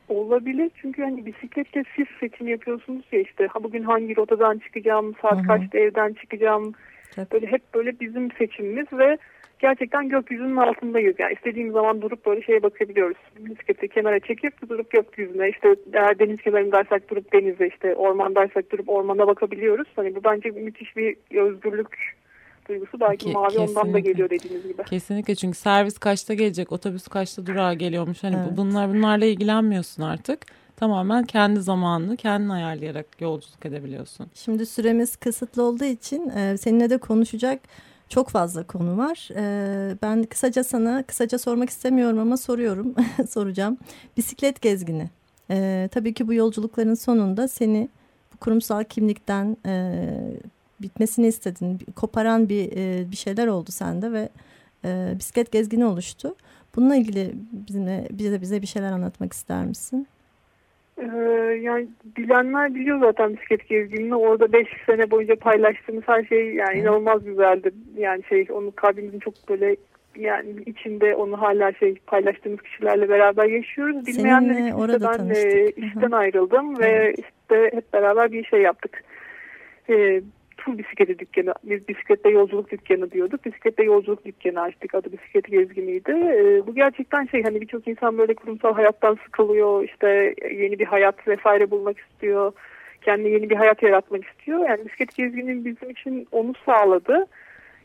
Olabilir 0.10 0.72
çünkü 0.82 1.02
hani 1.04 1.26
bisikletle 1.26 1.84
siz 1.96 2.06
seçim 2.20 2.48
yapıyorsunuz 2.48 3.06
ya 3.12 3.20
işte 3.22 3.48
ha 3.48 3.64
bugün 3.64 3.84
hangi 3.84 4.16
rotadan 4.16 4.58
çıkacağım, 4.58 5.16
saat 5.22 5.38
Hı 5.38 5.42
hı. 5.42 5.48
kaçta 5.48 5.78
evden 5.78 6.14
çıkacağım. 6.14 6.74
Tabii. 7.16 7.32
Böyle 7.32 7.48
hep 7.48 7.74
böyle 7.74 8.00
bizim 8.00 8.32
seçimimiz 8.32 8.88
ve 8.94 9.18
gerçekten 9.62 10.10
gökyüzünün 10.10 10.56
altındayız. 10.56 11.16
Yani 11.20 11.34
istediğimiz 11.34 11.74
zaman 11.74 12.02
durup 12.02 12.26
böyle 12.26 12.42
şeye 12.42 12.64
bakabiliyoruz. 12.64 13.18
Bisikleti 13.40 13.88
kenara 13.88 14.20
çekip 14.20 14.70
durup 14.70 14.90
gökyüzüne 14.92 15.50
işte 15.50 15.76
eğer 15.94 16.20
deniz 16.20 16.38
kenarındaysak 16.42 17.10
durup 17.10 17.34
denize 17.34 17.68
işte 17.68 17.96
ormandaysak 17.96 18.72
durup 18.72 18.90
ormana 18.90 19.28
bakabiliyoruz. 19.28 19.88
Hani 19.96 20.16
bu 20.16 20.24
bence 20.24 20.50
müthiş 20.50 20.98
bir 20.98 21.16
özgürlük 21.40 22.22
duygusu. 22.70 23.00
Belki 23.00 23.30
Ke- 23.30 23.34
mavi 23.34 23.58
ondan 23.58 23.76
da 23.76 23.82
kesinlikle. 23.82 24.00
geliyor 24.12 24.30
dediğiniz 24.30 24.68
gibi. 24.68 24.84
Kesinlikle 24.84 25.36
çünkü 25.36 25.58
servis 25.58 25.98
kaçta 25.98 26.34
gelecek, 26.34 26.72
otobüs 26.72 27.08
kaçta 27.08 27.46
durağa 27.46 27.74
geliyormuş. 27.74 28.24
Hani 28.24 28.36
bu- 28.36 28.40
Evet. 28.48 28.58
bunlar 28.58 28.90
bunlarla 28.90 29.26
ilgilenmiyorsun 29.26 30.04
artık. 30.04 30.40
Tamamen 30.76 31.24
kendi 31.24 31.60
zamanını 31.60 32.18
kendin 32.18 32.50
ayarlayarak 32.50 33.06
yolculuk 33.20 33.66
edebiliyorsun. 33.66 34.28
Şimdi 34.34 34.66
süremiz 34.66 35.16
kısıtlı 35.16 35.64
olduğu 35.64 35.84
için 35.86 36.30
e, 36.30 36.58
seninle 36.58 36.90
de 36.90 36.98
konuşacak 36.98 37.60
çok 38.12 38.30
fazla 38.30 38.64
konu 38.64 38.98
var. 38.98 39.30
E, 39.36 39.96
ben 40.02 40.24
kısaca 40.24 40.64
sana 40.64 41.04
kısaca 41.04 41.38
sormak 41.38 41.70
istemiyorum 41.70 42.20
ama 42.20 42.38
soruyorum, 42.38 42.96
soracağım. 43.30 43.78
Bisiklet 44.18 44.62
gezgini. 44.62 45.10
E, 45.50 45.90
tabii 45.92 46.14
ki 46.14 46.28
bu 46.28 46.34
yolculukların 46.34 46.94
sonunda 46.94 47.48
seni 47.48 47.90
bu 48.34 48.38
kurumsal 48.38 48.84
kimlikten 48.84 49.58
e, 49.66 50.06
bitmesini 50.82 51.28
istedin. 51.28 51.80
Koparan 51.96 52.50
bir 52.50 52.72
e, 52.78 53.12
bir 53.12 53.16
şeyler 53.16 53.48
oldu 53.48 53.72
sende 53.72 54.12
ve 54.12 54.30
e, 54.86 55.14
bisiklet 55.20 55.52
gezgini 55.52 55.86
oluştu. 55.86 56.36
Bununla 56.76 56.96
ilgili 56.96 57.36
bizimle 57.52 58.08
bize 58.12 58.42
bize 58.42 58.62
bir 58.62 58.68
şeyler 58.68 58.92
anlatmak 58.92 59.34
ister 59.34 59.66
misin? 59.66 60.08
Ee, 60.98 61.06
yani 61.62 61.88
bilenler 62.18 62.76
biliyor 62.76 63.00
zaten 63.00 63.34
bisiklet 63.34 63.68
gezginliğini. 63.68 64.16
Orada 64.16 64.54
5 64.54 64.68
sene 64.86 65.12
boyunca 65.12 65.36
paylaştığımız 65.36 66.04
her 66.08 66.24
şey 66.24 66.54
yani 66.54 66.70
Evet. 66.74 66.84
inanılmaz 66.84 67.24
güzeldi. 67.26 67.72
Yani 67.98 68.24
şey 68.30 68.48
onu 68.52 68.72
kalbimizin 68.76 69.20
çok 69.20 69.34
böyle 69.50 69.76
yani 70.16 70.50
içinde 70.66 71.16
onu 71.16 71.42
hala 71.42 71.72
şey 71.74 71.96
paylaştığımız 72.08 72.62
kişilerle 72.62 73.10
beraber 73.10 73.46
yaşıyoruz. 73.46 74.08
Bilmeyenler 74.08 74.54
için 74.54 74.72
orada 74.72 75.02
ben 75.02 75.18
tanıştık. 75.18 75.46
e, 75.56 75.60
Hı 75.62 75.82
hı. 75.82 75.86
işten 75.86 76.12
ayrıldım 76.12 76.80
ve 76.80 76.88
Evet. 76.88 77.20
işte 77.20 77.70
hep 77.76 77.94
beraber 77.94 78.32
bir 78.32 78.44
şey 78.44 78.62
yaptık. 78.62 79.04
E, 79.90 80.22
tur 80.66 80.78
bisikleti 80.78 81.20
dükkanı, 81.20 81.54
biz 81.64 81.88
bisiklette 81.88 82.30
yolculuk 82.30 82.72
dükkanı 82.72 83.12
diyorduk. 83.12 83.46
Bisiklette 83.46 83.84
yolculuk 83.84 84.26
dükkanı 84.26 84.62
açtık. 84.62 84.96
Adı 84.96 85.12
bisiklet 85.12 85.48
gezginiydi. 85.48 86.12
E, 86.12 86.68
bu 86.68 86.76
gerçekten 86.76 87.26
şey 87.26 87.44
hani 87.44 87.62
birçok 87.62 87.88
insan 87.88 88.18
böyle 88.18 88.34
kurumsal 88.34 88.74
hayattan 88.74 89.18
sıkılıyor. 89.26 89.84
işte 89.84 90.36
yeni 90.52 90.80
bir 90.80 90.86
hayat 90.86 91.28
vesaire 91.28 91.72
bulmak 91.72 91.98
istiyor. 92.00 92.52
Kendine 93.02 93.30
yeni 93.30 93.50
bir 93.50 93.56
hayat 93.56 93.84
yaratmak 93.84 94.26
istiyor. 94.26 94.70
Yani 94.70 94.86
bisiklet 94.86 95.16
gezginin 95.16 95.66
bizim 95.66 95.90
için 95.90 96.28
onu 96.32 96.54
sağladı. 96.66 97.26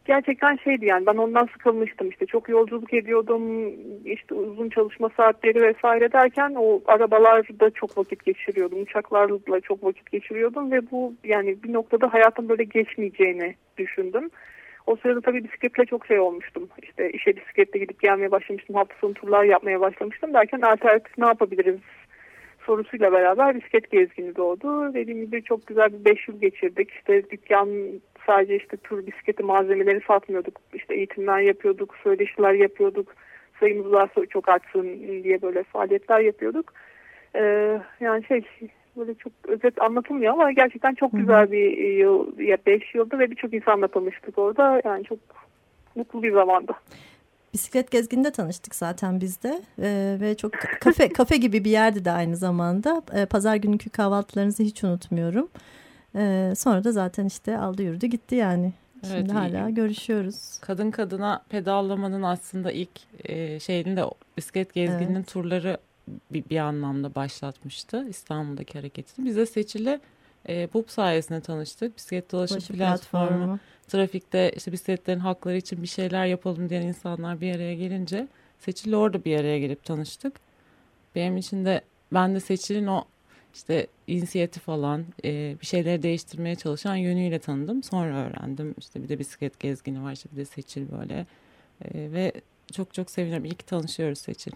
Gerçekten 0.06 0.56
şeydi 0.56 0.86
yani 0.86 1.06
ben 1.06 1.16
ondan 1.16 1.48
sıkılmıştım 1.52 2.08
işte 2.10 2.26
çok 2.26 2.48
yolculuk 2.48 2.94
ediyordum 2.94 3.72
işte 4.04 4.34
uzun 4.34 4.68
çalışma 4.68 5.10
saatleri 5.16 5.62
vesaire 5.62 6.12
derken 6.12 6.54
o 6.58 6.80
arabalarda 6.86 7.70
çok 7.70 7.98
vakit 7.98 8.24
geçiriyordum 8.24 8.82
uçaklarla 8.82 9.60
çok 9.60 9.84
vakit 9.84 10.10
geçiriyordum 10.10 10.72
ve 10.72 10.90
bu 10.90 11.14
yani 11.24 11.62
bir 11.62 11.72
noktada 11.72 12.12
hayatım 12.12 12.48
böyle 12.48 12.64
geçmeyeceğini 12.64 13.54
düşündüm. 13.78 14.30
O 14.86 14.96
sırada 14.96 15.20
tabii 15.20 15.44
bisikletle 15.44 15.84
çok 15.84 16.06
şey 16.06 16.20
olmuştum. 16.20 16.68
İşte 16.82 17.10
işe 17.10 17.36
bisikletle 17.36 17.78
gidip 17.78 18.00
gelmeye 18.00 18.30
başlamıştım. 18.30 18.76
Hafta 18.76 18.94
sonu 19.00 19.14
turlar 19.14 19.44
yapmaya 19.44 19.80
başlamıştım. 19.80 20.34
Derken 20.34 20.60
alternatif 20.60 21.18
ne 21.18 21.26
yapabiliriz 21.26 21.80
sorusuyla 22.66 23.12
beraber 23.12 23.54
bisiklet 23.54 23.90
gezgini 23.90 24.36
doğdu. 24.36 24.94
Dediğim 24.94 25.20
gibi 25.24 25.42
çok 25.42 25.66
güzel 25.66 25.92
bir 25.92 26.04
5 26.04 26.28
yıl 26.28 26.40
geçirdik. 26.40 26.90
İşte 26.90 27.30
dükkan 27.30 27.68
sadece 28.26 28.56
işte 28.56 28.76
tur 28.76 29.06
bisikleti 29.06 29.42
malzemeleri 29.42 30.00
satmıyorduk. 30.06 30.60
İşte 30.74 30.94
eğitimler 30.94 31.40
yapıyorduk, 31.40 31.94
söyleşiler 32.04 32.52
yapıyorduk. 32.52 33.14
Sayımız 33.60 33.86
so- 33.86 34.28
çok 34.28 34.48
artsın 34.48 34.84
diye 35.24 35.42
böyle 35.42 35.62
faaliyetler 35.62 36.20
yapıyorduk. 36.20 36.72
Ee, 37.34 37.80
yani 38.00 38.24
şey 38.24 38.42
böyle 38.96 39.14
çok 39.14 39.32
özet 39.44 39.82
anlatılmıyor 39.82 40.32
ama 40.32 40.52
gerçekten 40.52 40.94
çok 40.94 41.12
Hı 41.12 41.16
hı. 41.16 41.20
güzel 41.20 41.52
bir 41.52 41.78
yıl, 41.78 42.38
ya 42.38 42.58
5 42.66 42.94
yıldı 42.94 43.18
ve 43.18 43.30
birçok 43.30 43.54
insanla 43.54 43.88
tanıştık 43.88 44.38
orada. 44.38 44.80
Yani 44.84 45.04
çok 45.04 45.18
mutlu 45.94 46.22
bir 46.22 46.32
zamandı. 46.32 46.72
Bisiklet 47.54 47.90
gezginde 47.90 48.30
tanıştık 48.32 48.74
zaten 48.74 49.20
biz 49.20 49.42
de 49.42 49.60
Ee, 49.82 50.16
ve 50.20 50.36
çok 50.36 50.52
kafe 50.80 51.08
kafe 51.12 51.36
gibi 51.36 51.64
bir 51.64 51.70
yerdi 51.70 52.04
de 52.04 52.10
aynı 52.10 52.36
zamanda. 52.36 53.02
Ee, 53.16 53.26
Pazar 53.26 53.56
günkü 53.56 53.90
kahvaltılarınızı 53.90 54.62
hiç 54.62 54.84
unutmuyorum. 54.84 55.48
Ee, 56.16 56.52
sonra 56.56 56.84
da 56.84 56.92
zaten 56.92 57.24
işte 57.26 57.58
aldı 57.58 57.82
yürüdü 57.82 58.06
gitti 58.06 58.34
yani. 58.34 58.72
Evet, 59.06 59.16
Şimdi 59.16 59.30
iyi. 59.30 59.34
hala 59.34 59.70
görüşüyoruz. 59.70 60.58
Kadın 60.60 60.90
kadına 60.90 61.42
pedallamanın 61.48 62.22
aslında 62.22 62.72
ilk 62.72 62.90
e, 63.24 63.60
şeyini 63.60 63.96
de 63.96 64.04
bisiklet 64.36 64.74
gezgininin 64.74 65.22
turları 65.22 65.78
bir, 66.30 66.44
bir 66.50 66.58
anlamda 66.58 67.14
başlatmıştı 67.14 68.06
İstanbul'daki 68.08 68.78
hareketini. 68.78 69.26
Biz 69.26 69.36
de 69.36 69.46
Seçil'le 69.46 69.98
e, 70.48 70.68
BUP 70.74 70.90
sayesinde 70.90 71.40
tanıştık. 71.40 71.96
Bisiklet 71.96 72.32
dolaşım 72.32 72.56
Başı 72.56 72.72
platformu. 72.72 73.28
platformu. 73.28 73.58
Trafikte 73.88 74.52
işte 74.56 74.72
bisikletlerin 74.72 75.20
hakları 75.20 75.56
için 75.56 75.82
bir 75.82 75.86
şeyler 75.86 76.26
yapalım 76.26 76.68
diyen 76.68 76.82
insanlar 76.82 77.40
bir 77.40 77.54
araya 77.54 77.74
gelince 77.74 78.28
Seçil'le 78.60 78.94
orada 78.94 79.24
bir 79.24 79.40
araya 79.40 79.58
gelip 79.58 79.84
tanıştık. 79.84 80.32
Benim 81.14 81.36
için 81.36 81.64
de 81.64 81.80
ben 82.12 82.34
de 82.34 82.40
Seçil'in 82.40 82.86
o 82.86 83.04
işte 83.56 83.86
inisiyatif 84.06 84.68
alan, 84.68 85.04
e, 85.24 85.56
bir 85.60 85.66
şeyleri 85.66 86.02
değiştirmeye 86.02 86.54
çalışan 86.54 86.96
yönüyle 86.96 87.38
tanıdım. 87.38 87.82
Sonra 87.82 88.16
öğrendim. 88.16 88.74
İşte 88.78 89.02
bir 89.02 89.08
de 89.08 89.18
bisiklet 89.18 89.60
gezgini 89.60 90.02
var, 90.02 90.12
işte 90.12 90.28
bir 90.32 90.36
de 90.36 90.44
Seçil 90.44 90.86
böyle. 90.98 91.26
E, 91.84 92.12
ve 92.12 92.32
çok 92.72 92.94
çok 92.94 93.10
seviniyorum. 93.10 93.44
İyi 93.44 93.54
ki 93.54 93.66
tanışıyoruz 93.66 94.18
Seçil. 94.18 94.52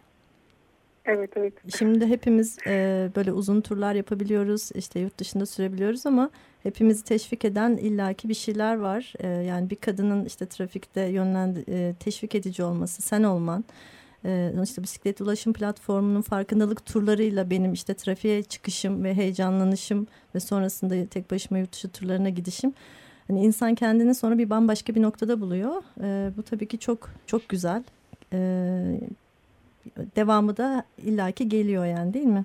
Evet 1.05 1.31
evet. 1.37 1.53
Şimdi 1.79 2.07
hepimiz 2.07 2.59
e, 2.67 3.09
böyle 3.17 3.33
uzun 3.33 3.61
turlar 3.61 3.95
yapabiliyoruz. 3.95 4.71
işte 4.75 5.01
yurt 5.01 5.19
dışında 5.19 5.47
sürebiliyoruz 5.47 6.07
ama 6.07 6.31
hepimizi 6.63 7.05
teşvik 7.05 7.45
eden 7.45 7.77
illaki 7.77 8.29
bir 8.29 8.35
şeyler 8.35 8.77
var. 8.77 9.13
E, 9.19 9.29
yani 9.29 9.71
bir 9.71 9.77
kadının 9.77 10.25
işte 10.25 10.47
trafikte 10.47 11.01
yönlen 11.01 11.65
e, 11.69 11.95
teşvik 12.01 12.35
edici 12.35 12.63
olması, 12.63 13.03
sen 13.03 13.23
olman. 13.23 13.65
E, 14.25 14.53
işte 14.63 14.83
bisiklet 14.83 15.21
ulaşım 15.21 15.53
platformunun 15.53 16.23
farkındalık 16.23 16.87
turlarıyla 16.87 17.51
benim 17.51 17.73
işte 17.73 17.95
trafiğe 17.95 18.43
çıkışım 18.43 19.05
ve 19.05 19.15
heyecanlanışım 19.15 20.07
ve 20.35 20.41
sonrasında 20.41 21.07
tek 21.07 21.31
başıma 21.31 21.59
yurt 21.59 21.73
dışı 21.73 21.89
turlarına 21.89 22.29
gidişim. 22.29 22.73
Hani 23.29 23.45
insan 23.45 23.75
kendini 23.75 24.15
sonra 24.15 24.39
bir 24.39 24.51
bambaşka 24.51 24.95
bir 24.95 25.03
noktada 25.03 25.41
buluyor. 25.41 25.83
E, 26.03 26.31
bu 26.37 26.43
tabii 26.43 26.69
ki 26.69 26.79
çok 26.79 27.11
çok 27.27 27.49
güzel. 27.49 27.85
E, 28.33 28.39
devamı 30.17 30.57
da 30.57 30.85
illaki 31.05 31.49
geliyor 31.49 31.87
yani 31.87 32.15
değil 32.15 32.27
mi? 32.27 32.45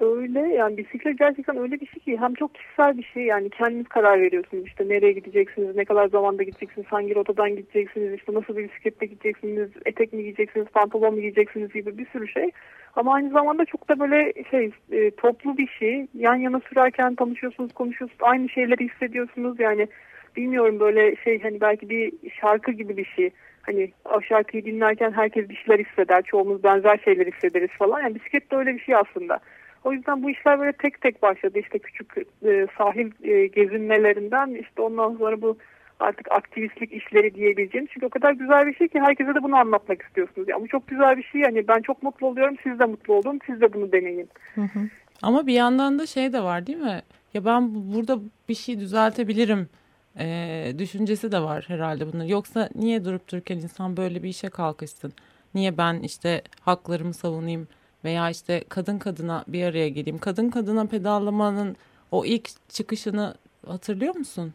Öyle 0.00 0.40
yani 0.40 0.76
bisiklet 0.76 1.18
gerçekten 1.18 1.56
öyle 1.56 1.80
bir 1.80 1.86
şey 1.86 2.00
ki 2.00 2.20
hem 2.20 2.34
çok 2.34 2.54
kişisel 2.54 2.98
bir 2.98 3.02
şey 3.02 3.22
yani 3.22 3.50
kendiniz 3.50 3.88
karar 3.88 4.20
veriyorsunuz 4.20 4.66
işte 4.66 4.88
nereye 4.88 5.12
gideceksiniz, 5.12 5.76
ne 5.76 5.84
kadar 5.84 6.08
zamanda 6.08 6.42
gideceksiniz, 6.42 6.86
hangi 6.86 7.14
rotadan 7.14 7.56
gideceksiniz, 7.56 8.12
işte 8.14 8.34
nasıl 8.34 8.56
bir 8.56 8.64
bisikletle 8.68 9.06
gideceksiniz, 9.06 9.70
etek 9.86 10.12
mi 10.12 10.22
giyeceksiniz, 10.22 10.66
pantolon 10.66 11.14
mu 11.14 11.20
giyeceksiniz 11.20 11.72
gibi 11.72 11.98
bir 11.98 12.06
sürü 12.06 12.28
şey. 12.28 12.50
Ama 12.96 13.14
aynı 13.14 13.30
zamanda 13.30 13.64
çok 13.64 13.88
da 13.88 14.00
böyle 14.00 14.32
şey 14.50 14.70
e, 14.92 15.10
toplu 15.10 15.58
bir 15.58 15.66
şey. 15.66 16.06
Yan 16.14 16.34
yana 16.34 16.60
sürerken 16.60 17.14
tanışıyorsunuz, 17.14 17.72
konuşuyorsunuz, 17.72 18.22
aynı 18.22 18.48
şeyleri 18.48 18.88
hissediyorsunuz 18.88 19.60
yani 19.60 19.88
bilmiyorum 20.36 20.80
böyle 20.80 21.16
şey 21.16 21.42
hani 21.42 21.60
belki 21.60 21.90
bir 21.90 22.12
şarkı 22.40 22.72
gibi 22.72 22.96
bir 22.96 23.04
şey. 23.04 23.30
Hani 23.62 23.90
o 24.04 24.20
şarkıyı 24.20 24.64
dinlerken 24.64 25.12
herkes 25.12 25.48
bir 25.48 25.56
şeyler 25.56 25.84
hisseder. 25.84 26.22
Çoğumuz 26.22 26.64
benzer 26.64 26.98
şeyler 27.04 27.26
hissederiz 27.26 27.70
falan. 27.78 28.00
Yani 28.00 28.14
bisiklet 28.14 28.50
de 28.50 28.56
öyle 28.56 28.74
bir 28.74 28.80
şey 28.80 28.94
aslında. 28.94 29.40
O 29.84 29.92
yüzden 29.92 30.22
bu 30.22 30.30
işler 30.30 30.58
böyle 30.60 30.72
tek 30.72 31.00
tek 31.00 31.22
başladı. 31.22 31.58
İşte 31.58 31.78
küçük 31.78 32.12
e, 32.46 32.66
sahil 32.78 33.10
e, 33.22 33.46
gezinmelerinden 33.46 34.54
işte 34.54 34.82
ondan 34.82 35.16
sonra 35.16 35.42
bu 35.42 35.56
artık 36.00 36.32
aktivistlik 36.32 36.92
işleri 36.92 37.34
diyebileceğim. 37.34 37.86
Çünkü 37.92 38.06
o 38.06 38.08
kadar 38.08 38.32
güzel 38.32 38.66
bir 38.66 38.74
şey 38.74 38.88
ki 38.88 39.00
herkese 39.00 39.34
de 39.34 39.42
bunu 39.42 39.56
anlatmak 39.56 40.02
istiyorsunuz. 40.02 40.48
Yani 40.48 40.62
bu 40.62 40.68
çok 40.68 40.86
güzel 40.88 41.16
bir 41.16 41.22
şey. 41.22 41.40
Yani 41.40 41.68
ben 41.68 41.82
çok 41.82 42.02
mutlu 42.02 42.26
oluyorum. 42.26 42.56
Siz 42.62 42.78
de 42.78 42.84
mutlu 42.84 43.14
olun. 43.14 43.40
Siz 43.46 43.60
de 43.60 43.72
bunu 43.72 43.92
deneyin. 43.92 44.28
Hı 44.54 44.60
hı. 44.60 44.78
Ama 45.22 45.46
bir 45.46 45.52
yandan 45.54 45.98
da 45.98 46.06
şey 46.06 46.32
de 46.32 46.40
var 46.42 46.66
değil 46.66 46.78
mi? 46.78 47.02
Ya 47.34 47.44
ben 47.44 47.74
bu- 47.74 47.94
burada 47.94 48.18
bir 48.48 48.54
şey 48.54 48.80
düzeltebilirim 48.80 49.68
e, 50.18 50.26
düşüncesi 50.78 51.32
de 51.32 51.40
var 51.40 51.64
herhalde 51.68 52.12
bunun. 52.12 52.24
Yoksa 52.24 52.68
niye 52.74 53.04
durup 53.04 53.32
dururken 53.32 53.56
insan 53.56 53.96
böyle 53.96 54.22
bir 54.22 54.28
işe 54.28 54.48
kalkışsın? 54.48 55.12
Niye 55.54 55.78
ben 55.78 55.94
işte 56.00 56.42
haklarımı 56.60 57.14
savunayım 57.14 57.68
veya 58.04 58.30
işte 58.30 58.64
kadın 58.68 58.98
kadına 58.98 59.44
bir 59.48 59.64
araya 59.64 59.88
geleyim? 59.88 60.18
Kadın 60.18 60.50
kadına 60.50 60.86
pedallamanın 60.86 61.76
o 62.10 62.24
ilk 62.24 62.48
çıkışını 62.68 63.34
hatırlıyor 63.66 64.16
musun? 64.16 64.52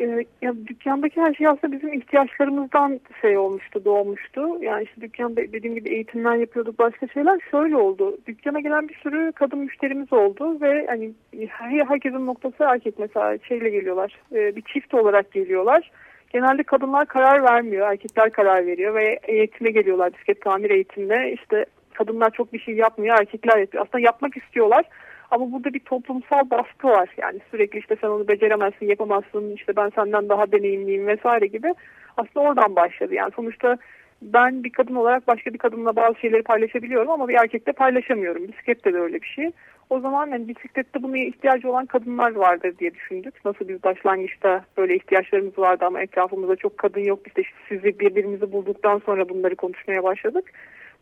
Ee, 0.00 0.24
ya 0.42 0.54
dükkandaki 0.66 1.20
her 1.20 1.34
şey 1.34 1.46
aslında 1.46 1.72
bizim 1.72 1.92
ihtiyaçlarımızdan 1.92 3.00
şey 3.20 3.38
olmuştu, 3.38 3.84
doğmuştu. 3.84 4.62
Yani 4.62 4.84
işte 4.84 5.00
dükkanda 5.00 5.36
dediğim 5.36 5.76
gibi 5.76 5.88
eğitimler 5.88 6.36
yapıyorduk, 6.36 6.78
başka 6.78 7.08
şeyler. 7.08 7.40
Şöyle 7.50 7.76
oldu. 7.76 8.18
Dükkana 8.26 8.60
gelen 8.60 8.88
bir 8.88 8.94
sürü 8.94 9.32
kadın 9.32 9.58
müşterimiz 9.58 10.12
oldu 10.12 10.60
ve 10.60 10.86
hani 10.86 11.12
her, 11.48 11.86
herkesin 11.88 12.26
noktası 12.26 12.56
erkek 12.64 12.98
mesela 12.98 13.38
şeyle 13.38 13.70
geliyorlar. 13.70 14.18
Ee, 14.32 14.56
bir 14.56 14.62
çift 14.62 14.94
olarak 14.94 15.32
geliyorlar. 15.32 15.90
genelde 16.32 16.62
kadınlar 16.62 17.06
karar 17.06 17.42
vermiyor. 17.42 17.90
Erkekler 17.90 18.30
karar 18.30 18.66
veriyor 18.66 18.94
ve 18.94 19.18
eğitime 19.22 19.70
geliyorlar 19.70 20.12
bisiklet 20.12 20.40
tamir 20.40 20.70
eğitimine. 20.70 21.32
İşte 21.32 21.66
kadınlar 22.00 22.30
çok 22.30 22.52
bir 22.52 22.58
şey 22.58 22.74
yapmıyor, 22.74 23.18
erkekler 23.20 23.58
yapıyor. 23.58 23.86
Aslında 23.86 24.04
yapmak 24.04 24.36
istiyorlar 24.36 24.84
ama 25.30 25.52
burada 25.52 25.74
bir 25.74 25.80
toplumsal 25.80 26.50
baskı 26.50 26.88
var. 26.88 27.08
Yani 27.16 27.38
sürekli 27.50 27.78
işte 27.78 27.96
sen 28.00 28.08
onu 28.08 28.28
beceremezsin, 28.28 28.86
yapamazsın, 28.86 29.54
işte 29.54 29.76
ben 29.76 29.90
senden 29.94 30.28
daha 30.28 30.52
deneyimliyim 30.52 31.06
vesaire 31.06 31.46
gibi. 31.46 31.74
Aslında 32.16 32.40
oradan 32.40 32.76
başladı. 32.76 33.14
Yani 33.14 33.32
sonuçta 33.36 33.78
ben 34.22 34.64
bir 34.64 34.70
kadın 34.70 34.94
olarak 34.94 35.28
başka 35.28 35.52
bir 35.52 35.58
kadınla 35.58 35.96
bazı 35.96 36.18
şeyleri 36.20 36.42
paylaşabiliyorum 36.42 37.10
ama 37.10 37.28
bir 37.28 37.34
erkekle 37.34 37.72
paylaşamıyorum. 37.72 38.48
Bisiklette 38.48 38.94
de 38.94 38.98
öyle 38.98 39.22
bir 39.22 39.26
şey. 39.26 39.50
O 39.90 40.00
zaman 40.00 40.26
yani 40.26 40.48
bisiklette 40.48 41.02
buna 41.02 41.18
ihtiyacı 41.18 41.70
olan 41.70 41.86
kadınlar 41.86 42.34
vardır 42.34 42.74
diye 42.78 42.94
düşündük. 42.94 43.44
Nasıl 43.44 43.68
biz 43.68 43.84
başlangıçta 43.84 44.64
böyle 44.76 44.96
ihtiyaçlarımız 44.96 45.58
vardı 45.58 45.84
ama 45.84 46.00
etrafımızda 46.02 46.56
çok 46.56 46.78
kadın 46.78 47.00
yok. 47.00 47.20
İşte 47.26 47.42
sizi 47.68 48.00
birbirimizi 48.00 48.52
bulduktan 48.52 49.02
sonra 49.06 49.28
bunları 49.28 49.56
konuşmaya 49.56 50.02
başladık. 50.02 50.44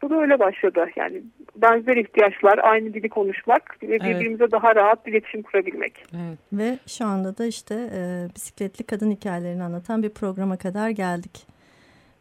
Bu 0.02 0.10
da 0.10 0.20
öyle 0.20 0.38
başladı. 0.38 0.86
Yani 0.96 1.22
benzer 1.56 1.96
ihtiyaçlar, 1.96 2.58
aynı 2.58 2.94
dili 2.94 3.08
konuşmak 3.08 3.82
ve 3.82 3.88
birbirimize 3.88 4.44
evet. 4.44 4.52
daha 4.52 4.74
rahat 4.74 5.08
iletişim 5.08 5.42
kurabilmek. 5.42 6.04
Evet. 6.14 6.38
Ve 6.52 6.78
şu 6.86 7.04
anda 7.04 7.38
da 7.38 7.46
işte 7.46 7.74
e, 7.92 8.28
bisikletli 8.36 8.84
kadın 8.84 9.10
hikayelerini 9.10 9.62
anlatan 9.62 10.02
bir 10.02 10.10
programa 10.10 10.56
kadar 10.56 10.90
geldik 10.90 11.46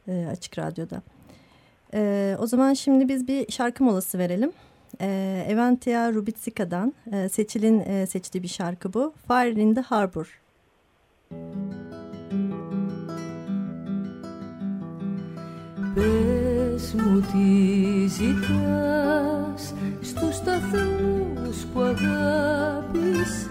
e, 0.07 0.27
Açık 0.31 0.59
Radyo'da. 0.59 1.01
E, 1.93 2.35
o 2.39 2.47
zaman 2.47 2.73
şimdi 2.73 3.09
biz 3.09 3.27
bir 3.27 3.51
şarkı 3.51 3.83
molası 3.83 4.19
verelim. 4.19 4.51
E, 5.01 5.45
Eventia 5.49 6.13
Rubitsika'dan 6.13 6.93
e, 7.13 7.29
Seçil'in 7.29 7.79
e, 7.79 8.05
seçtiği 8.07 8.43
bir 8.43 8.47
şarkı 8.47 8.93
bu. 8.93 9.13
Fire 9.27 9.61
in 9.61 9.73
the 9.73 9.81
Harbor. 9.81 10.41
Πες 16.77 16.93
μου 16.93 17.19
τι 17.19 18.07
ζητάς 18.07 19.73
στους 20.01 20.35
σταθμούς 20.35 21.65
που 21.73 21.79
αγάπησες. 21.81 23.49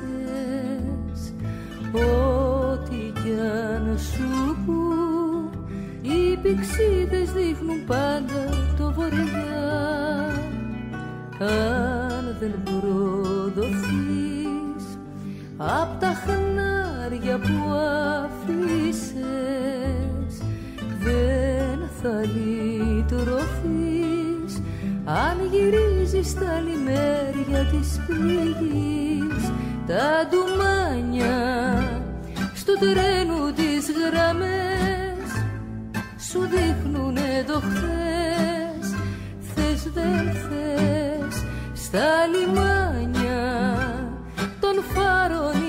Ό,τι 1.93 3.13
κι 3.21 3.35
αν 3.65 3.99
σου 3.99 4.57
πω 4.67 4.83
οι 6.03 6.37
πηξίδες 6.37 7.33
δείχνουν 7.33 7.85
πάντα 7.87 8.45
το 8.79 8.93
βορειά 8.93 9.69
αν 11.39 12.37
δεν 12.41 12.63
προδοθείς 12.65 14.05
απ' 15.57 16.01
τα 16.01 16.13
χνάρια 16.25 17.39
που 17.39 17.73
αφήσες 18.25 19.27
δεν 21.05 21.79
θα 22.03 22.21
λυτρωθείς 22.21 22.76
αν 25.07 25.37
γυρίζεις 25.51 26.35
τα 26.35 26.61
λιμέρια 26.61 27.65
της 27.71 28.01
πληγής 28.07 29.53
τα 29.87 30.29
ντουμάνια 30.29 31.37
στο 32.55 32.73
τρένου 32.73 33.53
τις 33.53 33.87
γραμμές 33.91 35.29
σου 36.31 36.41
δείχνουνε 36.41 37.45
το 37.47 37.61
χθες. 37.61 38.95
Θες 39.55 39.91
δεν 39.95 40.33
θες 40.33 41.45
στα 41.75 42.09
λιμάνια 42.27 43.45
των 44.61 44.75
φάρων 44.95 45.66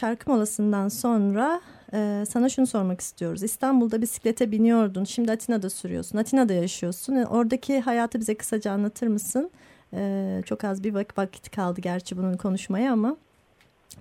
şarkı 0.00 0.30
molasından 0.30 0.88
sonra 0.88 1.60
e, 1.92 2.24
sana 2.28 2.48
şunu 2.48 2.66
sormak 2.66 3.00
istiyoruz. 3.00 3.42
İstanbul'da 3.42 4.02
bisiklete 4.02 4.50
biniyordun, 4.50 5.04
şimdi 5.04 5.32
Atina'da 5.32 5.70
sürüyorsun, 5.70 6.18
Atina'da 6.18 6.52
yaşıyorsun. 6.52 7.14
E, 7.16 7.26
oradaki 7.26 7.80
hayatı 7.80 8.20
bize 8.20 8.34
kısaca 8.34 8.72
anlatır 8.72 9.06
mısın? 9.06 9.50
E, 9.94 10.42
çok 10.46 10.64
az 10.64 10.84
bir 10.84 10.94
vakit 10.94 11.50
kaldı 11.50 11.80
gerçi 11.80 12.16
bunun 12.16 12.36
konuşmaya 12.36 12.92
ama 12.92 13.16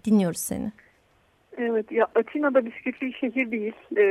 dinliyoruz 0.06 0.40
seni. 0.40 0.72
Evet 1.62 1.91
ya 1.91 2.08
Atina'da 2.15 2.65
bisikletli 2.65 3.08
bir 3.08 3.13
şehir 3.13 3.52
değil. 3.52 3.74
Ee, 3.98 4.02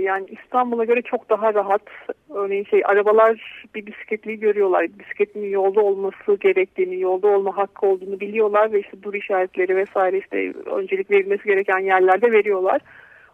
yani 0.00 0.26
İstanbul'a 0.30 0.84
göre 0.84 1.02
çok 1.02 1.30
daha 1.30 1.54
rahat. 1.54 1.82
Örneğin 2.30 2.64
şey 2.64 2.82
arabalar 2.84 3.64
bir 3.74 3.86
bisikletliyi 3.86 4.40
görüyorlar. 4.40 4.86
Bisikletin 4.98 5.42
yolda 5.42 5.80
olması 5.80 6.36
gerektiğini, 6.40 7.00
yolda 7.00 7.28
olma 7.28 7.56
hakkı 7.56 7.86
olduğunu 7.86 8.20
biliyorlar 8.20 8.72
ve 8.72 8.80
işte 8.80 9.02
dur 9.02 9.14
işaretleri 9.14 9.76
vesaire 9.76 10.18
işte 10.18 10.52
öncelik 10.52 11.10
verilmesi 11.10 11.44
gereken 11.44 11.78
yerlerde 11.78 12.32
veriyorlar. 12.32 12.80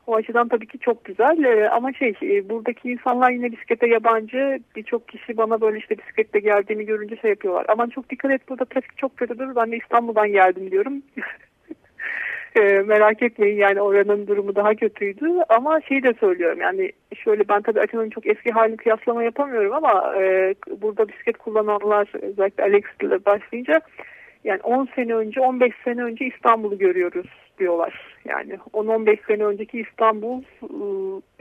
O 0.07 0.15
açıdan 0.15 0.49
tabii 0.49 0.67
ki 0.67 0.79
çok 0.79 1.05
güzel 1.05 1.45
ee, 1.45 1.69
ama 1.69 1.93
şey 1.93 2.15
e, 2.23 2.49
buradaki 2.49 2.91
insanlar 2.91 3.31
yine 3.31 3.53
bisiklete 3.53 3.89
yabancı 3.89 4.59
birçok 4.77 5.09
kişi 5.09 5.37
bana 5.37 5.61
böyle 5.61 5.79
işte 5.79 5.99
bisiklette 5.99 6.41
geldiğini 6.41 6.87
görünce 6.87 7.17
şey 7.17 7.31
yapıyorlar. 7.31 7.67
Aman 7.69 7.89
çok 7.89 8.11
dikkat 8.11 8.31
et 8.31 8.49
burada 8.49 8.65
trafik 8.65 8.99
çok 8.99 9.17
kötüdür 9.17 9.57
ben 9.57 9.73
de 9.73 9.77
İstanbul'dan 9.77 10.33
geldim 10.33 10.71
diyorum. 10.71 11.03
e, 12.57 12.61
merak 12.61 13.23
etmeyin 13.23 13.57
yani 13.57 13.81
oranın 13.81 14.27
durumu 14.27 14.57
daha 14.57 14.75
kötüydü 14.75 15.27
ama 15.49 15.81
şeyi 15.81 16.03
de 16.03 16.15
söylüyorum 16.21 16.61
yani 16.61 16.93
şöyle 17.25 17.49
ben 17.49 17.63
tabii 17.63 17.81
Atina'nın 17.81 18.11
çok 18.11 18.27
eski 18.27 18.51
halini 18.51 18.77
kıyaslama 18.77 19.23
yapamıyorum 19.23 19.73
ama 19.75 20.15
e, 20.21 20.55
burada 20.81 21.09
bisiklet 21.09 21.39
kullananlar 21.39 22.09
özellikle 22.23 22.65
Alex 22.65 22.85
ile 23.03 23.25
başlayınca 23.25 23.81
yani 24.45 24.61
10 24.63 24.89
sene 24.95 25.15
önce 25.15 25.41
15 25.41 25.73
sene 25.85 26.03
önce 26.03 26.27
İstanbul'u 26.27 26.79
görüyoruz 26.79 27.27
diyorlar. 27.59 28.19
Yani 28.25 28.59
10-15 28.73 29.27
sene 29.27 29.45
önceki 29.45 29.81
İstanbul 29.81 30.43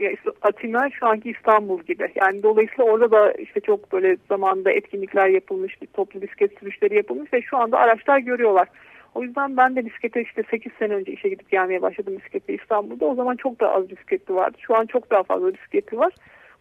e, 0.00 0.16
Atina 0.42 0.90
şu 0.90 1.06
anki 1.06 1.30
İstanbul 1.30 1.82
gibi. 1.82 2.12
Yani 2.14 2.42
dolayısıyla 2.42 2.84
orada 2.84 3.10
da 3.10 3.32
işte 3.32 3.60
çok 3.60 3.92
böyle 3.92 4.16
zamanda 4.28 4.72
etkinlikler 4.72 5.28
yapılmış, 5.28 5.82
bir 5.82 5.86
toplu 5.86 6.22
bisiklet 6.22 6.58
sürüşleri 6.58 6.96
yapılmış 6.96 7.32
ve 7.32 7.42
şu 7.42 7.56
anda 7.56 7.78
araçlar 7.78 8.18
görüyorlar. 8.18 8.68
O 9.14 9.22
yüzden 9.22 9.56
ben 9.56 9.76
de 9.76 9.86
bisiklete 9.86 10.22
işte 10.22 10.42
8 10.50 10.72
sene 10.78 10.94
önce 10.94 11.12
işe 11.12 11.28
gidip 11.28 11.50
gelmeye 11.50 11.82
başladım 11.82 12.16
bisikletle 12.18 12.54
İstanbul'da. 12.54 13.04
O 13.04 13.14
zaman 13.14 13.36
çok 13.36 13.60
daha 13.60 13.70
az 13.70 13.90
bisikletli 13.90 14.34
vardı. 14.34 14.56
Şu 14.60 14.76
an 14.76 14.86
çok 14.86 15.10
daha 15.10 15.22
fazla 15.22 15.54
bisikletli 15.54 15.98
var. 15.98 16.12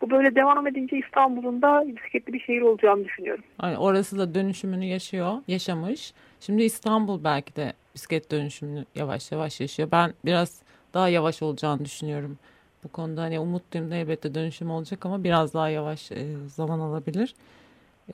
Bu 0.02 0.10
böyle 0.10 0.36
devam 0.36 0.68
edince 0.68 0.98
İstanbul'un 0.98 1.62
da 1.62 1.84
bisikletli 1.88 2.34
bir 2.34 2.40
şehir 2.40 2.62
olacağını 2.62 3.06
düşünüyorum. 3.06 3.44
Yani 3.64 3.78
orası 3.78 4.18
da 4.18 4.36
dönüşümünü 4.36 4.86
yaşıyor, 4.86 5.34
yaşamış. 5.48 6.14
Şimdi 6.40 6.64
İstanbul 6.64 7.24
belki 7.24 7.56
de 7.56 7.74
bisiklet 7.96 8.32
dönüşümünü 8.32 8.86
yavaş 8.96 9.32
yavaş 9.32 9.62
yaşıyor. 9.62 9.90
Ben 9.92 10.14
biraz 10.26 10.62
daha 10.94 11.10
yavaş 11.10 11.42
olacağını 11.42 11.86
düşünüyorum. 11.86 12.38
Bu 12.84 12.92
konuda 12.92 13.22
hani 13.22 13.40
umutluyum 13.40 13.92
da 13.92 13.96
elbette 13.96 14.36
dönüşüm 14.36 14.72
olacak 14.72 15.06
ama 15.06 15.24
biraz 15.24 15.54
daha 15.54 15.70
yavaş 15.70 16.12
e, 16.12 16.18
zaman 16.48 16.80
alabilir. 16.80 17.36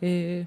E, 0.03 0.41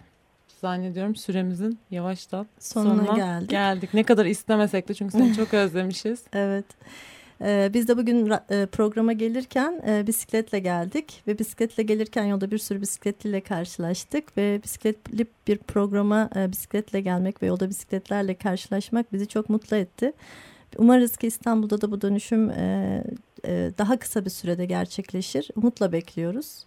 zannediyorum 0.61 1.17
süremizin 1.17 1.79
yavaştan 1.91 2.47
sonuna, 2.59 3.05
sonuna 3.05 3.17
geldik. 3.17 3.51
geldik. 3.51 3.95
Ne 3.95 4.03
kadar 4.03 4.27
istemesek 4.27 4.89
de 4.89 4.95
çünkü 4.95 5.13
seni 5.19 5.35
çok 5.35 5.55
özlemişiz. 5.55 6.23
evet. 6.33 6.65
Ee, 7.41 7.71
biz 7.75 7.89
de 7.89 7.97
bugün 7.97 8.33
e, 8.51 8.67
programa 8.67 9.13
gelirken 9.13 9.83
e, 9.89 10.07
bisikletle 10.07 10.59
geldik 10.59 11.23
ve 11.27 11.39
bisikletle 11.39 11.83
gelirken 11.83 12.25
yolda 12.25 12.51
bir 12.51 12.59
sürü 12.59 12.81
bisikletliyle 12.81 13.41
karşılaştık 13.41 14.37
ve 14.37 14.61
bisikletli 14.65 15.27
bir 15.47 15.59
programa 15.59 16.31
e, 16.37 16.53
bisikletle 16.53 17.01
gelmek 17.01 17.43
ve 17.43 17.47
yolda 17.47 17.69
bisikletlerle 17.69 18.35
karşılaşmak 18.35 19.13
bizi 19.13 19.27
çok 19.27 19.49
mutlu 19.49 19.77
etti. 19.77 20.13
Umarız 20.79 21.17
ki 21.17 21.27
İstanbul'da 21.27 21.81
da 21.81 21.91
bu 21.91 22.01
dönüşüm 22.01 22.51
e, 22.51 23.05
e, 23.45 23.71
daha 23.79 23.97
kısa 23.97 24.25
bir 24.25 24.31
sürede 24.31 24.67
gerçekleşir. 24.67 25.51
Umutla 25.57 25.93
bekliyoruz. 25.93 26.67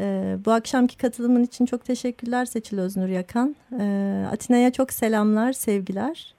Ee, 0.00 0.36
bu 0.44 0.52
akşamki 0.52 0.96
katılımın 0.96 1.42
için 1.44 1.66
çok 1.66 1.84
teşekkürler 1.84 2.44
Seçil 2.44 2.78
Öznur 2.78 3.08
Yakan. 3.08 3.56
Ee, 3.80 4.24
Atina'ya 4.32 4.72
çok 4.72 4.92
selamlar, 4.92 5.52
sevgiler. 5.52 6.34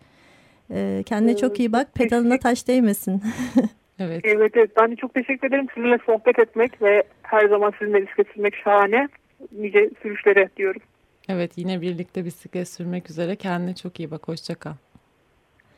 Ee, 0.72 1.04
kendine 1.06 1.38
çok 1.38 1.60
iyi 1.60 1.72
bak, 1.72 1.88
pedalına 1.96 2.38
taş 2.40 2.68
değmesin. 2.68 3.22
evet. 4.00 4.22
evet, 4.24 4.52
evet. 4.56 4.72
Ben 4.78 4.92
de 4.92 4.96
çok 4.96 5.14
teşekkür 5.14 5.48
ederim. 5.48 5.68
Sizinle 5.76 5.98
sohbet 6.06 6.40
etmek 6.40 6.82
ve 6.82 7.04
her 7.24 7.50
zaman 7.50 7.74
sizinle 7.80 8.02
bisiklet 8.02 8.28
sürmek 8.28 8.56
şahane. 8.56 9.08
Nice 9.52 9.90
sürüşlere 10.02 10.50
diyorum. 10.58 10.82
Evet, 11.30 11.52
yine 11.56 11.82
birlikte 11.82 12.26
bisiklet 12.26 12.70
sürmek 12.70 13.10
üzere. 13.10 13.36
Kendine 13.36 13.76
çok 13.76 14.00
iyi 14.00 14.12
bak, 14.12 14.28
hoşça 14.28 14.56
kal. 14.56 14.74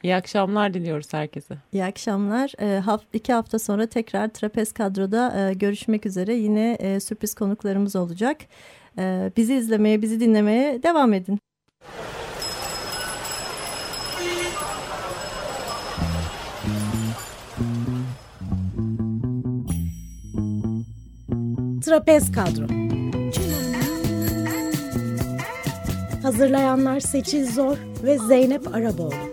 İyi 0.03 0.15
akşamlar 0.15 0.73
diliyoruz 0.73 1.13
herkese. 1.13 1.57
İyi 1.73 1.85
akşamlar. 1.85 2.53
E, 2.59 2.79
haft 2.79 3.05
iki 3.13 3.33
hafta 3.33 3.59
sonra 3.59 3.87
tekrar 3.87 4.27
Trapez 4.27 4.71
Kadro'da 4.71 5.49
e, 5.49 5.53
görüşmek 5.53 6.05
üzere. 6.05 6.33
Yine 6.33 6.77
e, 6.79 6.99
sürpriz 6.99 7.35
konuklarımız 7.35 7.95
olacak. 7.95 8.37
E, 8.97 9.31
bizi 9.37 9.55
izlemeye, 9.55 10.01
bizi 10.01 10.19
dinlemeye 10.19 10.83
devam 10.83 11.13
edin. 11.13 11.39
Trapez 21.85 22.31
Kadro 22.31 22.67
Hazırlayanlar 26.23 26.99
Seçil 26.99 27.51
Zor 27.51 27.77
ve 28.03 28.17
Zeynep 28.17 28.75
Araboğlu 28.75 29.32